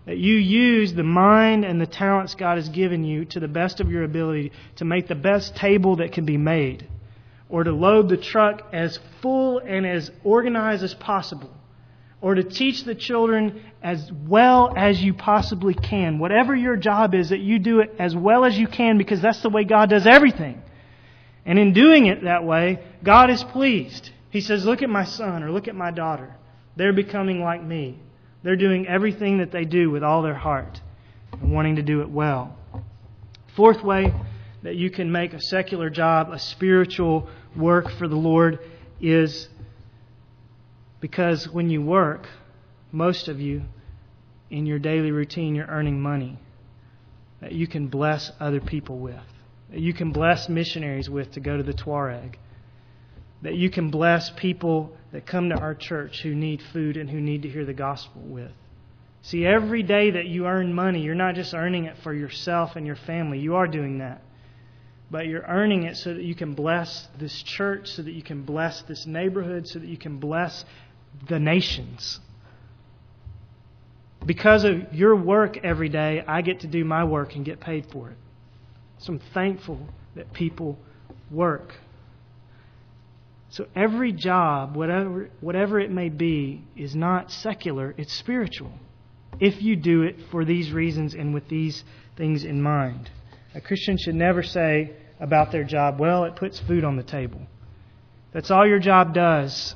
[0.07, 3.81] That you use the mind and the talents God has given you to the best
[3.81, 6.89] of your ability to make the best table that can be made,
[7.49, 11.55] or to load the truck as full and as organized as possible,
[12.21, 16.19] or to teach the children as well as you possibly can.
[16.19, 19.43] Whatever your job is, that you do it as well as you can because that's
[19.43, 20.63] the way God does everything.
[21.45, 24.11] And in doing it that way, God is pleased.
[24.31, 26.35] He says, Look at my son or look at my daughter.
[26.77, 27.99] They're becoming like me.
[28.43, 30.81] They're doing everything that they do with all their heart
[31.33, 32.57] and wanting to do it well.
[33.55, 34.15] Fourth way
[34.63, 38.59] that you can make a secular job a spiritual work for the Lord
[39.01, 39.49] is
[41.01, 42.29] because when you work,
[42.93, 43.63] most of you,
[44.51, 46.39] in your daily routine, you're earning money
[47.41, 49.23] that you can bless other people with,
[49.71, 52.35] that you can bless missionaries with to go to the Tuareg
[53.43, 57.21] that you can bless people that come to our church who need food and who
[57.21, 58.53] need to hear the gospel with.
[59.23, 62.87] See, every day that you earn money, you're not just earning it for yourself and
[62.87, 63.39] your family.
[63.39, 64.23] You are doing that.
[65.11, 68.43] But you're earning it so that you can bless this church, so that you can
[68.43, 70.65] bless this neighborhood, so that you can bless
[71.29, 72.21] the nations.
[74.25, 77.87] Because of your work every day, I get to do my work and get paid
[77.91, 78.17] for it.
[78.99, 79.81] So I'm thankful
[80.15, 80.79] that people
[81.31, 81.75] work.
[83.51, 88.73] So every job, whatever, whatever it may be, is not secular, it's spiritual.
[89.41, 91.83] If you do it for these reasons and with these
[92.17, 93.11] things in mind.
[93.55, 97.41] A Christian should never say about their job, well, it puts food on the table.
[98.33, 99.75] That's all your job does,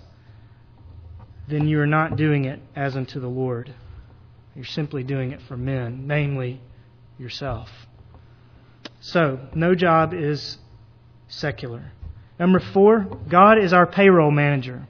[1.49, 3.75] then you are not doing it as unto the Lord.
[4.55, 6.61] You're simply doing it for men, namely
[7.19, 7.69] yourself.
[9.01, 10.59] So, no job is
[11.27, 11.93] secular.
[12.38, 14.87] Number four, God is our payroll manager.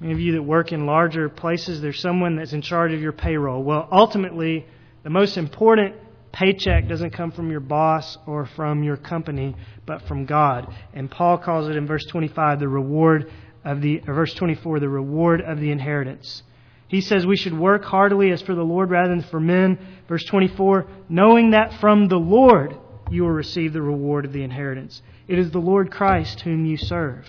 [0.00, 3.12] Many of you that work in larger places, there's someone that's in charge of your
[3.12, 3.62] payroll.
[3.62, 4.66] Well, ultimately,
[5.04, 5.96] The most important
[6.32, 9.54] paycheck doesn't come from your boss or from your company,
[9.86, 10.74] but from God.
[10.94, 13.30] And Paul calls it in verse 25 the reward
[13.64, 16.42] of the, verse 24, the reward of the inheritance.
[16.88, 19.78] He says we should work heartily as for the Lord rather than for men.
[20.08, 22.74] Verse 24, knowing that from the Lord
[23.10, 25.02] you will receive the reward of the inheritance.
[25.28, 27.26] It is the Lord Christ whom you serve.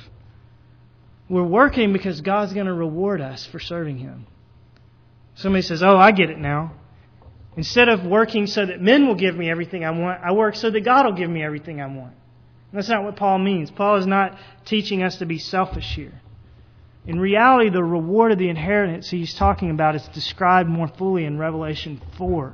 [1.27, 4.27] We're working because God's going to reward us for serving Him.
[5.35, 6.73] Somebody says, Oh, I get it now.
[7.57, 10.69] Instead of working so that men will give me everything I want, I work so
[10.69, 12.13] that God will give me everything I want.
[12.73, 13.71] That's not what Paul means.
[13.71, 16.21] Paul is not teaching us to be selfish here.
[17.07, 21.37] In reality, the reward of the inheritance he's talking about is described more fully in
[21.37, 22.53] Revelation 4,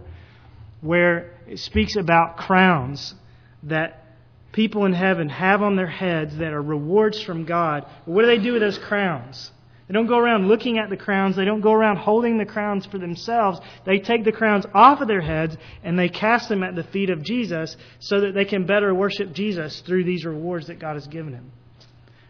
[0.81, 3.15] where it speaks about crowns
[3.63, 4.05] that
[4.51, 7.85] people in heaven have on their heads that are rewards from God.
[8.05, 9.51] what do they do with those crowns?
[9.87, 11.35] They don't go around looking at the crowns.
[11.35, 13.59] They don't go around holding the crowns for themselves.
[13.85, 17.09] They take the crowns off of their heads and they cast them at the feet
[17.09, 21.07] of Jesus so that they can better worship Jesus through these rewards that God has
[21.07, 21.51] given him.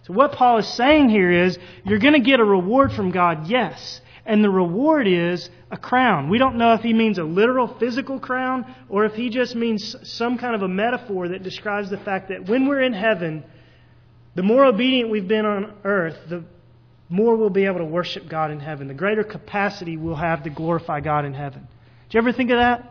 [0.07, 3.47] So what Paul is saying here is you're going to get a reward from God,
[3.47, 4.01] yes.
[4.25, 6.29] And the reward is a crown.
[6.29, 9.95] We don't know if he means a literal physical crown or if he just means
[10.03, 13.43] some kind of a metaphor that describes the fact that when we're in heaven,
[14.35, 16.43] the more obedient we've been on earth, the
[17.09, 18.87] more we'll be able to worship God in heaven.
[18.87, 21.67] The greater capacity we'll have to glorify God in heaven.
[22.07, 22.87] Did you ever think of that?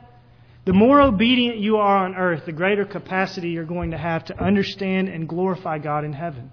[0.66, 4.38] The more obedient you are on earth, the greater capacity you're going to have to
[4.38, 6.50] understand and glorify God in heaven.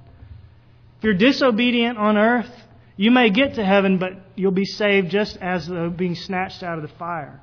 [0.98, 2.50] If you're disobedient on earth,
[2.97, 6.77] you may get to heaven, but you'll be saved just as though being snatched out
[6.77, 7.39] of the fire.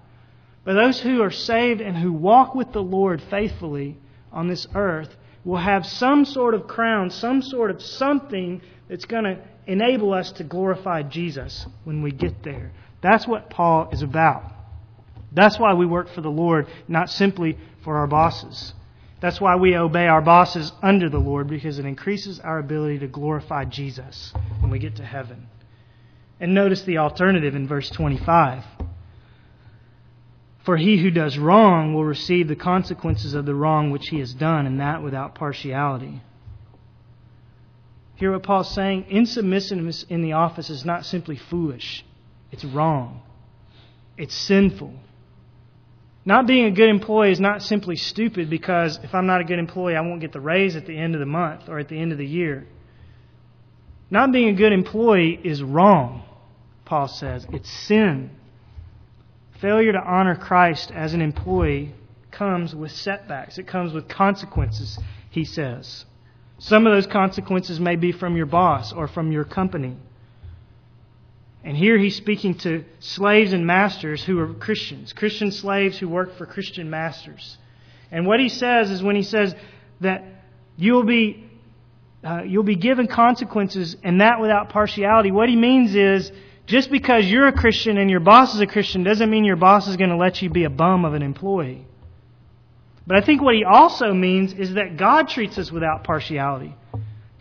[0.65, 3.97] But those who are saved and who walk with the Lord faithfully
[4.33, 5.15] on this earth
[5.45, 10.33] will have some sort of crown, some sort of something that's going to enable us
[10.33, 12.73] to glorify Jesus when we get there.
[13.01, 14.43] That's what Paul is about.
[15.33, 18.73] That's why we work for the Lord, not simply for our bosses.
[19.21, 23.07] That's why we obey our bosses under the Lord, because it increases our ability to
[23.07, 25.49] glorify Jesus when we get to heaven.
[26.41, 28.65] And notice the alternative in verse 25.
[30.65, 34.35] For he who does wrong will receive the consequences of the wrong which he has
[34.35, 36.23] done, and that without partiality.
[38.17, 39.05] Hear what Paul's saying?
[39.11, 42.05] Insubmissiveness in the office is not simply foolish,
[42.51, 43.23] it's wrong,
[44.17, 44.95] it's sinful.
[46.27, 49.59] Not being a good employee is not simply stupid because if I'm not a good
[49.59, 51.99] employee, I won't get the raise at the end of the month or at the
[51.99, 52.67] end of the year.
[54.11, 56.23] Not being a good employee is wrong,
[56.85, 57.47] Paul says.
[57.53, 58.31] It's sin.
[59.61, 61.95] Failure to honor Christ as an employee
[62.31, 64.99] comes with setbacks, it comes with consequences,
[65.31, 66.05] he says.
[66.59, 69.97] Some of those consequences may be from your boss or from your company.
[71.65, 76.37] And here he's speaking to slaves and masters who are Christians, Christian slaves who work
[76.37, 77.57] for Christian masters.
[78.13, 79.55] And what he says is when he says
[80.01, 80.25] that
[80.77, 81.51] you'll be
[82.23, 85.31] uh, you'll be given consequences, and that without partiality.
[85.31, 86.33] What he means is
[86.67, 89.89] just because you're a Christian and your boss is a Christian doesn't mean your boss
[89.89, 91.87] is going to let you be a bum of an employee.
[93.07, 96.75] But I think what he also means is that God treats us without partiality.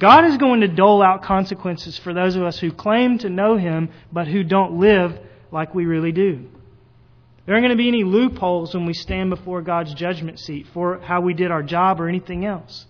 [0.03, 3.55] God is going to dole out consequences for those of us who claim to know
[3.55, 5.17] Him but who don't live
[5.49, 6.49] like we really do.
[7.45, 10.99] There aren't going to be any loopholes when we stand before God's judgment seat for
[10.99, 12.85] how we did our job or anything else.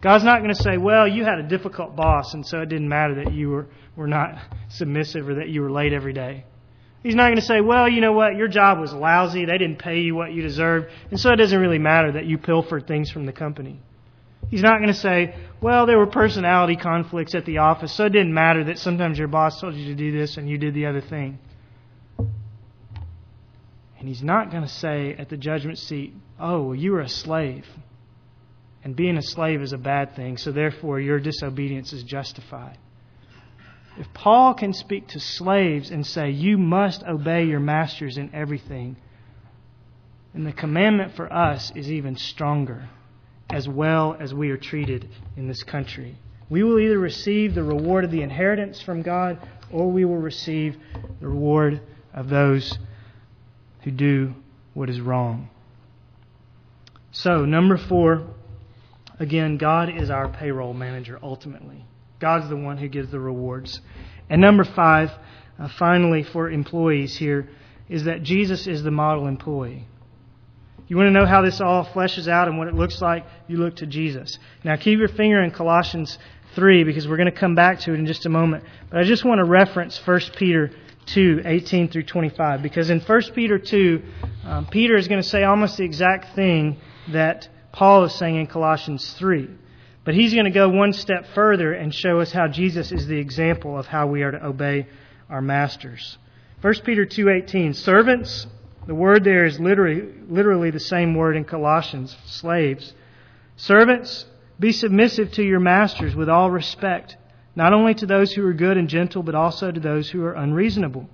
[0.00, 2.88] God's not going to say, well, you had a difficult boss, and so it didn't
[2.88, 4.38] matter that you were, were not
[4.70, 6.46] submissive or that you were late every day.
[7.02, 9.78] He's not going to say, well, you know what, your job was lousy, they didn't
[9.78, 13.10] pay you what you deserved, and so it doesn't really matter that you pilfered things
[13.10, 13.82] from the company.
[14.50, 18.10] He's not going to say, well, there were personality conflicts at the office, so it
[18.10, 20.86] didn't matter that sometimes your boss told you to do this and you did the
[20.86, 21.38] other thing.
[22.18, 27.08] And he's not going to say at the judgment seat, oh, well, you were a
[27.08, 27.66] slave.
[28.82, 32.78] And being a slave is a bad thing, so therefore your disobedience is justified.
[33.98, 38.96] If Paul can speak to slaves and say, You must obey your masters in everything,
[40.32, 42.88] then the commandment for us is even stronger,
[43.52, 46.16] as well as we are treated in this country.
[46.48, 49.38] We will either receive the reward of the inheritance from God,
[49.70, 50.76] or we will receive
[51.20, 51.80] the reward
[52.12, 52.78] of those
[53.82, 54.34] who do
[54.74, 55.48] what is wrong.
[57.12, 58.26] So, number four,
[59.18, 61.84] again, God is our payroll manager ultimately.
[62.18, 63.80] God's the one who gives the rewards.
[64.28, 65.10] And number five,
[65.58, 67.48] uh, finally, for employees here,
[67.88, 69.86] is that Jesus is the model employee.
[70.90, 73.24] You want to know how this all fleshes out and what it looks like?
[73.46, 74.36] You look to Jesus.
[74.64, 76.18] Now, keep your finger in Colossians
[76.56, 78.64] 3 because we're going to come back to it in just a moment.
[78.90, 80.72] But I just want to reference 1 Peter
[81.06, 82.60] 2, 18 through 25.
[82.60, 84.02] Because in 1 Peter 2,
[84.42, 86.76] um, Peter is going to say almost the exact thing
[87.12, 89.48] that Paul is saying in Colossians 3.
[90.02, 93.18] But he's going to go one step further and show us how Jesus is the
[93.18, 94.88] example of how we are to obey
[95.28, 96.18] our masters.
[96.62, 98.48] 1 Peter 2:18 Servants,
[98.86, 102.94] the word there is literally literally the same word in Colossians, slaves.
[103.56, 104.26] Servants,
[104.58, 107.16] be submissive to your masters with all respect,
[107.54, 110.32] not only to those who are good and gentle, but also to those who are
[110.32, 111.08] unreasonable.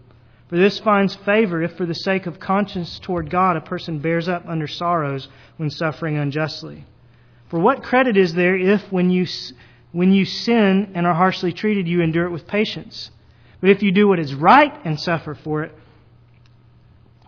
[0.49, 4.29] For this finds favor if, for the sake of conscience toward God, a person bears
[4.29, 6.85] up under sorrows when suffering unjustly.
[7.49, 9.27] For what credit is there if, when you,
[9.93, 13.11] when you sin and are harshly treated, you endure it with patience?
[13.61, 15.73] But if you do what is right and suffer for it,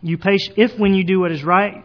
[0.02, 1.84] you if when you do what is right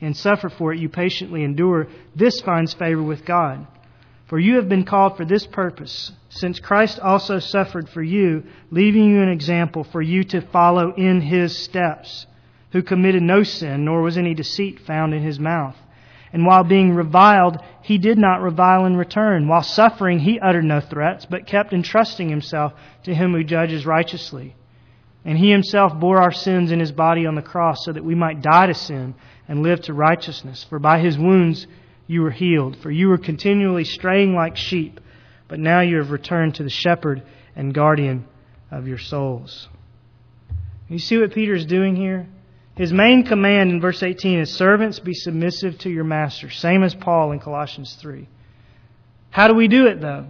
[0.00, 3.66] and suffer for it, you patiently endure, this finds favor with God.
[4.26, 9.08] For you have been called for this purpose, since Christ also suffered for you, leaving
[9.10, 12.26] you an example for you to follow in his steps,
[12.72, 15.76] who committed no sin, nor was any deceit found in his mouth.
[16.32, 19.46] And while being reviled, he did not revile in return.
[19.46, 22.72] While suffering, he uttered no threats, but kept entrusting himself
[23.04, 24.56] to him who judges righteously.
[25.26, 28.14] And he himself bore our sins in his body on the cross, so that we
[28.14, 29.14] might die to sin
[29.48, 30.64] and live to righteousness.
[30.68, 31.66] For by his wounds,
[32.06, 35.00] you were healed, for you were continually straying like sheep,
[35.48, 37.22] but now you have returned to the shepherd
[37.56, 38.24] and guardian
[38.70, 39.68] of your souls.
[40.88, 42.28] You see what Peter is doing here?
[42.76, 46.94] His main command in verse 18 is servants be submissive to your master, same as
[46.94, 48.28] Paul in Colossians 3.
[49.30, 50.26] How do we do it though?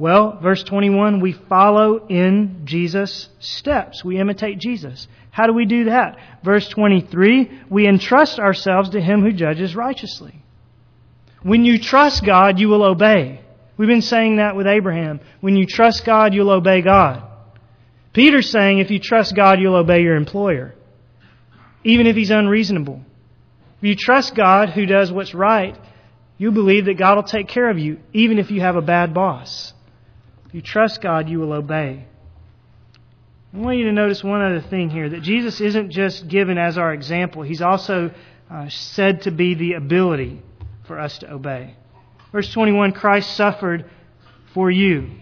[0.00, 4.02] Well, verse 21, we follow in Jesus' steps.
[4.02, 5.06] We imitate Jesus.
[5.30, 6.16] How do we do that?
[6.42, 10.42] Verse 23, we entrust ourselves to Him who judges righteously.
[11.42, 13.42] When you trust God, you will obey.
[13.76, 15.20] We've been saying that with Abraham.
[15.42, 17.22] When you trust God, you'll obey God.
[18.14, 20.74] Peter's saying if you trust God, you'll obey your employer,
[21.84, 23.02] even if he's unreasonable.
[23.82, 25.76] If you trust God who does what's right,
[26.38, 29.12] you believe that God will take care of you, even if you have a bad
[29.12, 29.74] boss.
[30.50, 32.04] If you trust God, you will obey.
[33.54, 36.76] I want you to notice one other thing here that Jesus isn't just given as
[36.76, 38.10] our example, he's also
[38.50, 40.42] uh, said to be the ability
[40.88, 41.76] for us to obey.
[42.32, 43.88] Verse 21 Christ suffered
[44.52, 45.12] for you.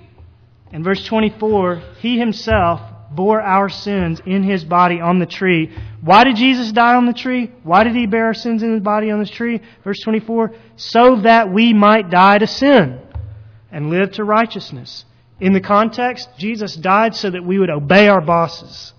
[0.73, 5.77] And verse 24, He Himself bore our sins in His body on the tree.
[6.01, 7.53] Why did Jesus die on the tree?
[7.65, 9.61] Why did He bear our sins in His body on the tree?
[9.85, 12.99] Verse 24, so that we might die to sin
[13.71, 15.05] and live to righteousness.
[15.41, 18.93] In the context, Jesus died so that we would obey our bosses.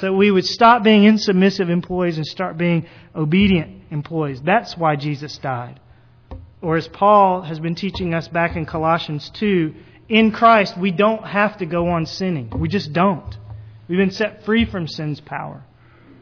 [0.00, 4.40] That we would stop being insubmissive employees and start being obedient employees.
[4.42, 5.80] That's why Jesus died
[6.62, 9.74] or as Paul has been teaching us back in Colossians 2,
[10.08, 12.50] in Christ we don't have to go on sinning.
[12.56, 13.36] We just don't.
[13.88, 15.62] We've been set free from sin's power.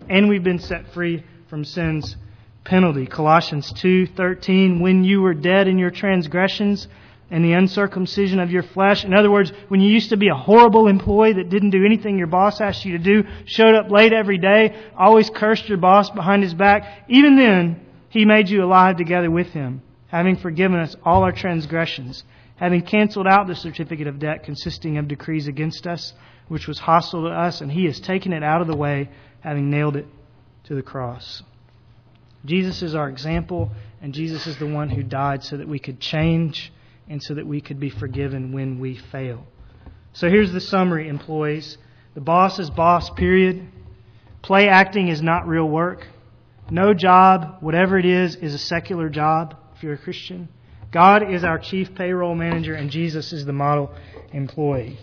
[0.08, 2.16] And we've been set free from sin's
[2.64, 3.06] penalty.
[3.06, 6.86] Colossians 2:13 when you were dead in your transgressions
[7.30, 9.04] and the uncircumcision of your flesh.
[9.04, 12.16] In other words, when you used to be a horrible employee that didn't do anything
[12.16, 16.10] your boss asked you to do, showed up late every day, always cursed your boss
[16.10, 20.96] behind his back, even then he made you alive together with him having forgiven us
[21.04, 22.24] all our transgressions,
[22.56, 26.12] having canceled out the certificate of debt consisting of decrees against us,
[26.48, 29.08] which was hostile to us, and he has taken it out of the way,
[29.40, 30.06] having nailed it
[30.64, 31.42] to the cross.
[32.44, 33.70] Jesus is our example,
[34.00, 36.72] and Jesus is the one who died so that we could change
[37.08, 39.46] and so that we could be forgiven when we fail.
[40.12, 41.78] So here's the summary, employees.
[42.14, 43.68] The boss is boss, period.
[44.42, 46.06] Play acting is not real work.
[46.70, 50.48] No job, whatever it is, is a secular job if you're a Christian.
[50.90, 53.94] God is our chief payroll manager, and Jesus is the model
[54.32, 54.98] employee.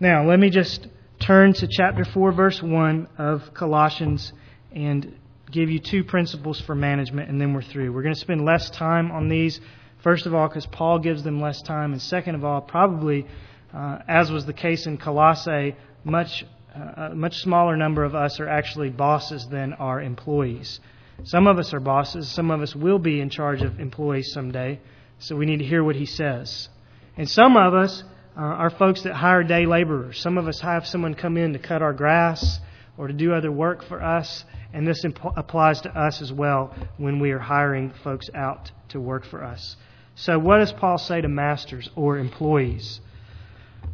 [0.00, 0.88] Now, let me just
[1.20, 4.32] turn to chapter 4, verse 1 of Colossians
[4.72, 5.14] and
[5.50, 7.92] give you two principles for management, and then we're through.
[7.92, 9.60] We're going to spend less time on these,
[10.06, 13.26] first of all, because Paul gives them less time, and second of all, probably,
[13.74, 18.38] uh, as was the case in Colossae, much, uh, a much smaller number of us
[18.38, 20.78] are actually bosses than are employees.
[21.24, 22.28] Some of us are bosses.
[22.28, 24.78] Some of us will be in charge of employees someday.
[25.18, 26.68] So we need to hear what he says.
[27.16, 28.04] And some of us
[28.36, 30.20] are folks that hire day laborers.
[30.20, 32.60] Some of us have someone come in to cut our grass
[32.96, 34.44] or to do other work for us.
[34.72, 35.04] And this
[35.36, 39.76] applies to us as well when we are hiring folks out to work for us.
[40.16, 43.00] So, what does Paul say to masters or employees?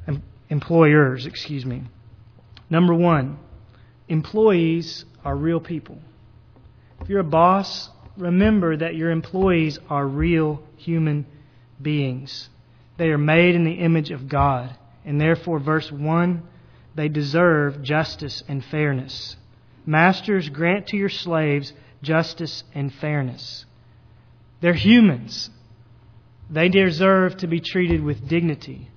[0.06, 1.82] Em- employers, excuse me.
[2.70, 3.38] Number one,
[4.08, 5.98] employees are real people.
[7.00, 11.26] If you're a boss, remember that your employees are real human
[11.80, 12.48] beings.
[12.98, 14.76] They are made in the image of God.
[15.04, 16.42] And therefore, verse 1
[16.94, 19.36] they deserve justice and fairness.
[19.86, 23.64] Masters, grant to your slaves justice and fairness.
[24.60, 25.50] They're humans.
[26.50, 28.88] They deserve to be treated with dignity.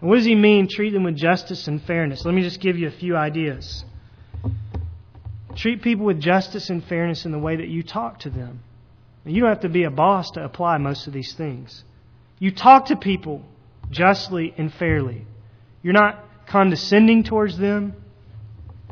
[0.00, 2.24] And what does he mean, treat them with justice and fairness?
[2.24, 3.84] Let me just give you a few ideas.
[5.56, 8.60] Treat people with justice and fairness in the way that you talk to them.
[9.24, 11.84] You don't have to be a boss to apply most of these things.
[12.38, 13.42] You talk to people
[13.90, 15.26] justly and fairly.
[15.82, 17.94] You're not condescending towards them.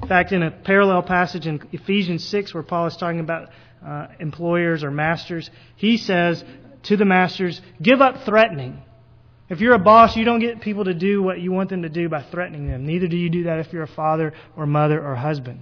[0.00, 3.50] In fact, in a parallel passage in Ephesians 6, where Paul is talking about
[3.86, 6.42] uh, employers or masters, he says
[6.84, 8.82] to the masters, give up threatening.
[9.48, 11.88] If you're a boss, you don't get people to do what you want them to
[11.88, 12.86] do by threatening them.
[12.86, 15.60] Neither do you do that if you're a father or mother or husband.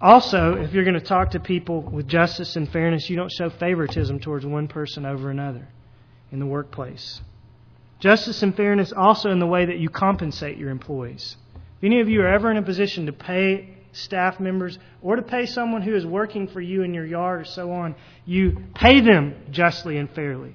[0.00, 3.50] Also, if you're going to talk to people with justice and fairness, you don't show
[3.50, 5.66] favoritism towards one person over another
[6.30, 7.20] in the workplace.
[7.98, 11.36] Justice and fairness also in the way that you compensate your employees.
[11.78, 15.22] If any of you are ever in a position to pay staff members or to
[15.22, 17.94] pay someone who is working for you in your yard or so on,
[18.24, 20.54] you pay them justly and fairly.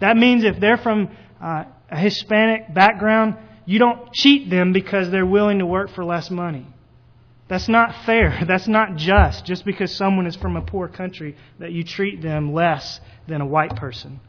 [0.00, 5.26] That means if they're from uh, a Hispanic background, you don't cheat them because they're
[5.26, 6.66] willing to work for less money.
[7.48, 8.44] That's not fair.
[8.46, 12.52] That's not just, just because someone is from a poor country, that you treat them
[12.52, 14.20] less than a white person.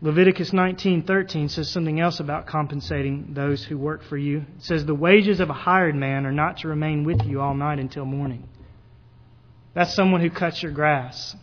[0.00, 4.44] Leviticus 19:13 says something else about compensating those who work for you.
[4.56, 7.54] It says the wages of a hired man are not to remain with you all
[7.54, 8.44] night until morning.
[9.74, 11.34] That's someone who cuts your grass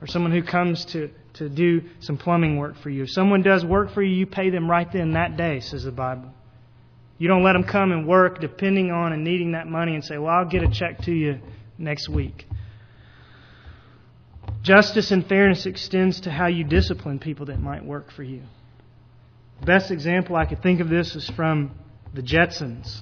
[0.00, 3.02] or someone who comes to, to do some plumbing work for you.
[3.02, 5.92] If someone does work for you, you pay them right then that day, says the
[5.92, 6.32] Bible.
[7.18, 10.16] You don't let them come and work depending on and needing that money and say,
[10.16, 11.38] well, I'll get a check to you
[11.76, 12.46] next week.
[14.62, 18.42] Justice and fairness extends to how you discipline people that might work for you.
[19.60, 21.72] The best example I could think of this is from
[22.12, 23.00] the Jetsons.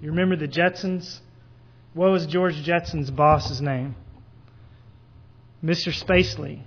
[0.00, 1.20] You remember the Jetsons?
[1.94, 3.96] What was George Jetson's boss's name?
[5.64, 5.92] Mr.
[5.92, 6.60] Spacely.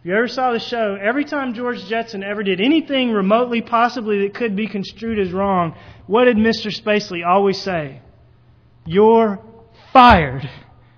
[0.00, 4.22] If you ever saw the show, every time George Jetson ever did anything remotely possibly
[4.22, 5.76] that could be construed as wrong,
[6.06, 6.74] what did Mr.
[6.74, 8.00] Spacely always say?
[8.84, 9.40] You're
[9.92, 10.48] fired.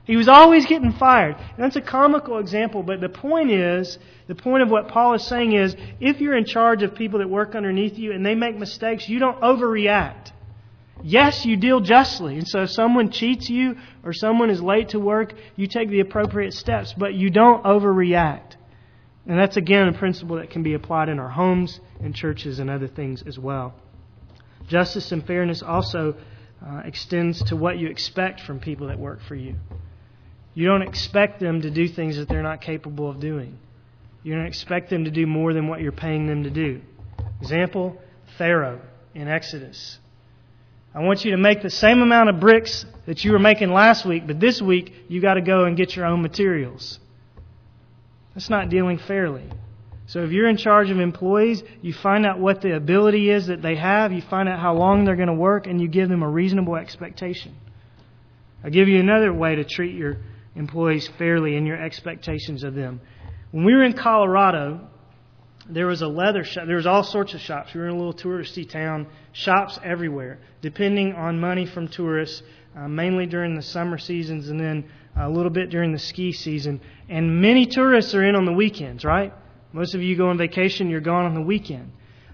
[0.04, 1.36] He was always getting fired.
[1.36, 5.26] And that's a comical example, but the point is, the point of what Paul is
[5.26, 8.56] saying is, if you're in charge of people that work underneath you and they make
[8.58, 10.32] mistakes, you don't overreact.
[11.02, 12.36] Yes, you deal justly.
[12.36, 16.00] And so if someone cheats you or someone is late to work, you take the
[16.00, 18.56] appropriate steps, but you don't overreact.
[19.26, 22.68] And that's again a principle that can be applied in our homes and churches and
[22.68, 23.74] other things as well.
[24.68, 26.14] Justice and fairness also
[26.66, 29.56] uh, extends to what you expect from people that work for you.
[30.54, 33.58] You don't expect them to do things that they're not capable of doing.
[34.22, 36.80] You don't expect them to do more than what you're paying them to do.
[37.40, 38.00] Example
[38.38, 38.80] Pharaoh
[39.14, 39.98] in Exodus.
[40.94, 44.06] I want you to make the same amount of bricks that you were making last
[44.06, 47.00] week, but this week you got to go and get your own materials.
[48.34, 49.44] That's not dealing fairly.
[50.06, 53.62] So if you're in charge of employees, you find out what the ability is that
[53.62, 56.22] they have, you find out how long they're going to work, and you give them
[56.22, 57.56] a reasonable expectation.
[58.62, 60.18] I'll give you another way to treat your
[60.54, 63.00] employees fairly in your expectations of them.
[63.50, 64.88] When we were in Colorado,
[65.68, 66.66] there was a leather shop.
[66.66, 67.72] There was all sorts of shops.
[67.74, 69.06] We were in a little touristy town.
[69.32, 72.42] Shops everywhere, depending on money from tourists,
[72.76, 74.84] uh, mainly during the summer seasons and then
[75.16, 76.80] a little bit during the ski season.
[77.08, 79.32] And many tourists are in on the weekends, right?
[79.72, 81.92] Most of you go on vacation, you're gone on the weekend.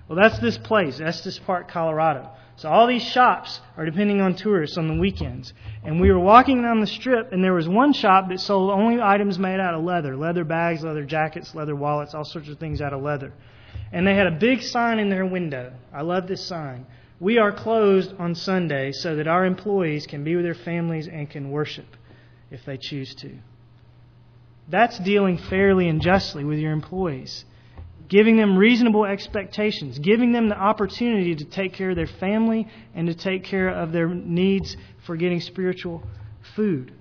[0.09, 2.31] Well, that's this place, Estes Park, Colorado.
[2.61, 5.55] So all these shops are depending on tourists on the weekends.
[5.83, 9.01] And we were walking down the strip, and there was one shop that sold only
[9.01, 12.83] items made out of leather leather bags, leather jackets, leather wallets, all sorts of things
[12.83, 13.33] out of leather.
[13.93, 15.73] And they had a big sign in their window.
[15.91, 16.85] I love this sign.
[17.19, 21.31] We are closed on Sunday so that our employees can be with their families and
[21.31, 21.97] can worship
[22.51, 23.39] if they choose to.
[24.69, 27.47] That's dealing fairly and justly with your employees
[28.09, 33.07] giving them reasonable expectations, giving them the opportunity to take care of their family and
[33.07, 34.77] to take care of their needs
[35.07, 36.03] for getting spiritual
[36.57, 36.93] food.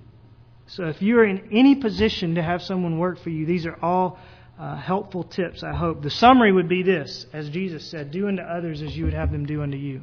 [0.68, 4.20] So if you're in any position to have someone work for you, these are all
[4.60, 6.04] uh, helpful tips, I hope.
[6.04, 9.32] The summary would be this, as Jesus said, do unto others as you would have
[9.32, 10.02] them do unto you.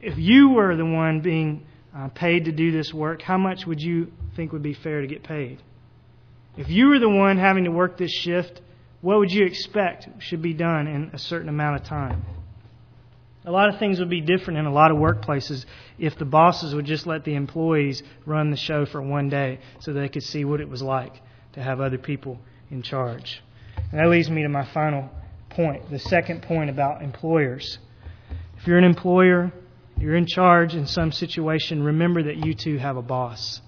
[0.00, 1.66] If you were the one being
[1.96, 5.06] uh, paid to do this work, how much would you think would be fair to
[5.06, 5.62] get paid?
[6.56, 8.60] If you were the one having to work this shift,
[9.02, 12.24] what would you expect should be done in a certain amount of time?
[13.44, 15.66] A lot of things would be different in a lot of workplaces
[15.98, 19.92] if the bosses would just let the employees run the show for one day so
[19.92, 21.20] they could see what it was like
[21.54, 22.38] to have other people
[22.70, 23.42] in charge.
[23.90, 25.10] And that leads me to my final
[25.50, 27.78] point, the second point about employers.
[28.58, 29.52] If you're an employer,
[29.98, 33.60] you're in charge in some situation, remember that you too have a boss.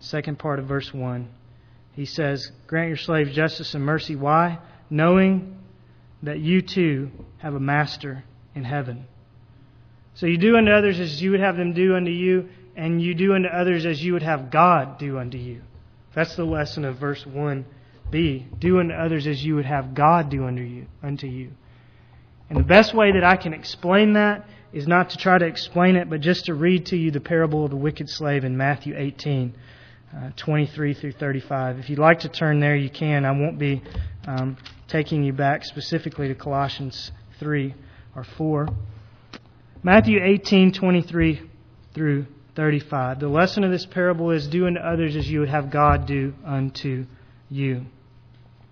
[0.00, 1.28] Second part of verse 1.
[1.98, 4.14] He says, Grant your slaves justice and mercy.
[4.14, 4.60] Why?
[4.88, 5.58] Knowing
[6.22, 8.22] that you too have a master
[8.54, 9.04] in heaven.
[10.14, 13.16] So you do unto others as you would have them do unto you, and you
[13.16, 15.62] do unto others as you would have God do unto you.
[16.14, 18.60] That's the lesson of verse 1b.
[18.60, 20.86] Do unto others as you would have God do unto you.
[21.02, 21.50] Unto you.
[22.48, 25.96] And the best way that I can explain that is not to try to explain
[25.96, 28.94] it, but just to read to you the parable of the wicked slave in Matthew
[28.96, 29.52] 18,
[30.16, 31.78] uh, 23 through 35.
[31.78, 33.24] If you'd like to turn there, you can.
[33.24, 33.82] I won't be
[34.26, 34.56] um,
[34.88, 37.74] taking you back specifically to Colossians 3
[38.16, 38.68] or 4.
[39.82, 41.42] Matthew 18, 23
[41.94, 43.20] through 35.
[43.20, 46.34] The lesson of this parable is do unto others as you would have God do
[46.44, 47.06] unto
[47.48, 47.86] you.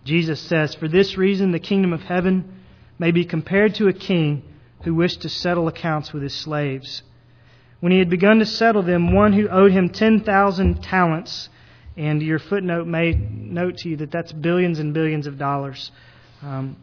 [0.04, 2.60] Jesus says, For this reason the kingdom of heaven
[2.98, 4.42] may be compared to a king
[4.84, 7.02] who wished to settle accounts with his slaves.
[7.80, 11.48] When he had begun to settle them, one who owed him 10,000 talents,
[11.96, 15.90] and your footnote may note to you that that's billions and billions of dollars.
[16.42, 16.76] Um,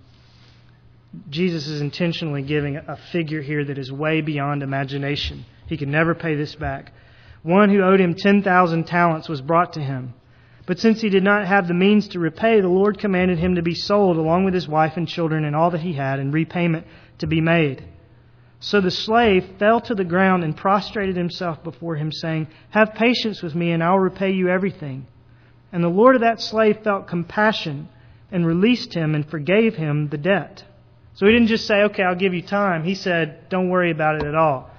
[1.30, 5.46] Jesus is intentionally giving a figure here that is way beyond imagination.
[5.68, 6.92] He could never pay this back.
[7.44, 10.14] One who owed him 10,000 talents was brought to him.
[10.66, 13.62] But since he did not have the means to repay, the Lord commanded him to
[13.62, 16.88] be sold along with his wife and children and all that he had, and repayment
[17.20, 17.84] to be made.
[18.64, 23.42] So the slave fell to the ground and prostrated himself before him, saying, Have patience
[23.42, 25.06] with me, and I will repay you everything.
[25.74, 27.90] And the Lord of that slave felt compassion
[28.32, 30.64] and released him and forgave him the debt.
[31.16, 32.86] So he didn't just say, Okay, I'll give you time.
[32.86, 34.72] He said, Don't worry about it at all.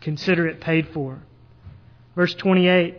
[0.00, 1.18] Consider it paid for.
[2.14, 2.94] Verse 28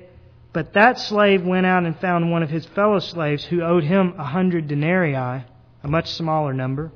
[0.51, 4.15] But that slave went out and found one of his fellow slaves who owed him
[4.17, 6.91] a hundred denarii, a much smaller number.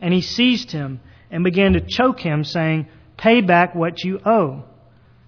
[0.00, 1.00] And he seized him
[1.30, 4.64] and began to choke him, saying, Pay back what you owe.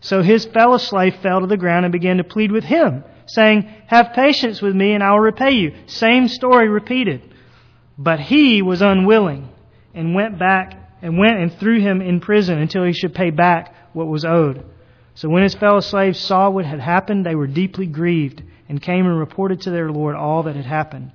[0.01, 3.69] So his fellow slave fell to the ground and began to plead with him, saying,
[3.87, 5.75] Have patience with me and I will repay you.
[5.87, 7.23] Same story repeated.
[7.97, 9.49] But he was unwilling
[9.95, 13.75] and went back and went and threw him in prison until he should pay back
[13.93, 14.65] what was owed.
[15.15, 19.07] So when his fellow slaves saw what had happened, they were deeply grieved and came
[19.07, 21.11] and reported to their Lord all that had happened.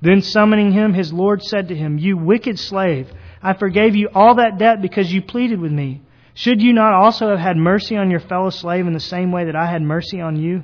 [0.00, 3.12] Then summoning him, his Lord said to him, You wicked slave,
[3.42, 6.02] I forgave you all that debt because you pleaded with me.
[6.34, 9.46] Should you not also have had mercy on your fellow slave in the same way
[9.46, 10.62] that I had mercy on you?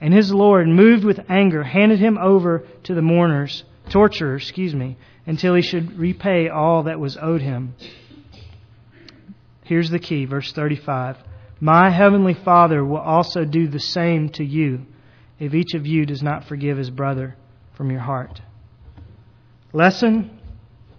[0.00, 4.96] And his Lord, moved with anger, handed him over to the mourners, torturers, excuse me,
[5.26, 7.74] until he should repay all that was owed him.
[9.64, 11.18] Here's the key, verse 35.
[11.60, 14.86] My heavenly Father will also do the same to you
[15.38, 17.36] if each of you does not forgive his brother
[17.74, 18.40] from your heart.
[19.72, 20.39] Lesson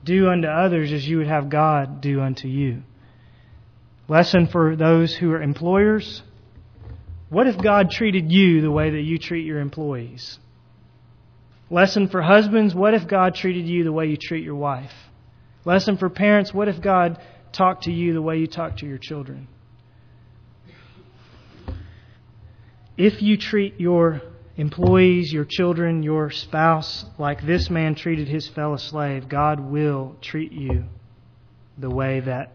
[0.03, 2.83] do unto others as you would have God do unto you.
[4.07, 6.23] Lesson for those who are employers
[7.31, 10.37] what if God treated you the way that you treat your employees?
[11.69, 14.91] Lesson for husbands what if God treated you the way you treat your wife?
[15.63, 17.21] Lesson for parents what if God
[17.53, 19.47] talked to you the way you talk to your children?
[22.97, 24.21] If you treat your
[24.57, 30.51] employees, your children, your spouse like this man treated his fellow slave, God will treat
[30.51, 30.85] you
[31.77, 32.51] the way that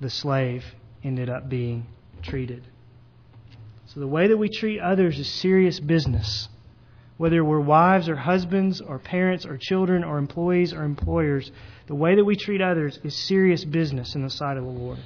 [0.00, 0.64] the slave
[1.02, 1.86] ended up being
[2.22, 2.64] treated.
[3.86, 6.48] So the way that we treat others is serious business.
[7.16, 11.50] Whether we're wives or husbands or parents or children or employees or employers,
[11.86, 14.98] the way that we treat others is serious business in the sight of the Lord.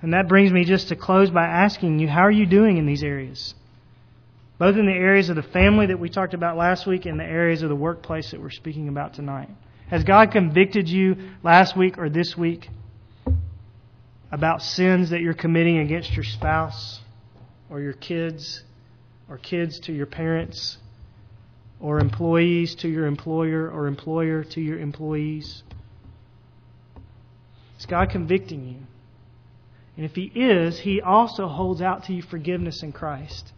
[0.00, 2.86] And that brings me just to close by asking you, how are you doing in
[2.86, 3.54] these areas?
[4.58, 7.24] Both in the areas of the family that we talked about last week and the
[7.24, 9.50] areas of the workplace that we're speaking about tonight.
[9.88, 12.68] Has God convicted you last week or this week
[14.32, 17.00] about sins that you're committing against your spouse
[17.70, 18.64] or your kids
[19.28, 20.78] or kids to your parents
[21.80, 25.62] or employees to your employer or employer to your employees?
[27.78, 28.78] Is God convicting you?
[29.96, 33.52] And if He is, He also holds out to you forgiveness in Christ.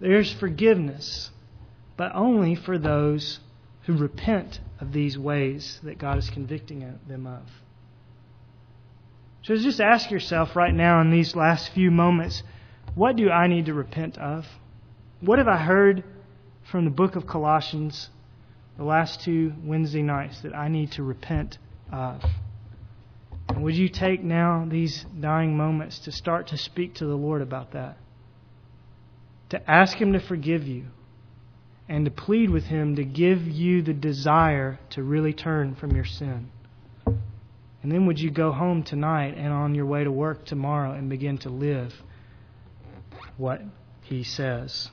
[0.00, 1.30] There's forgiveness,
[1.96, 3.40] but only for those
[3.82, 7.42] who repent of these ways that God is convicting them of.
[9.42, 12.42] So just ask yourself right now in these last few moments
[12.94, 14.46] what do I need to repent of?
[15.20, 16.02] What have I heard
[16.70, 18.10] from the book of Colossians
[18.76, 21.58] the last two Wednesday nights that I need to repent
[21.92, 22.22] of?
[23.48, 27.42] And would you take now these dying moments to start to speak to the Lord
[27.42, 27.96] about that?
[29.50, 30.86] To ask Him to forgive you
[31.88, 36.04] and to plead with Him to give you the desire to really turn from your
[36.04, 36.50] sin.
[37.82, 41.08] And then would you go home tonight and on your way to work tomorrow and
[41.08, 41.94] begin to live
[43.36, 43.60] what
[44.02, 44.88] He says?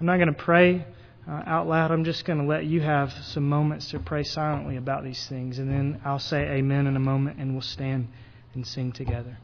[0.00, 0.84] I'm not going to pray
[1.28, 1.92] uh, out loud.
[1.92, 5.60] I'm just going to let you have some moments to pray silently about these things.
[5.60, 8.08] And then I'll say amen in a moment and we'll stand
[8.54, 9.38] and sing together.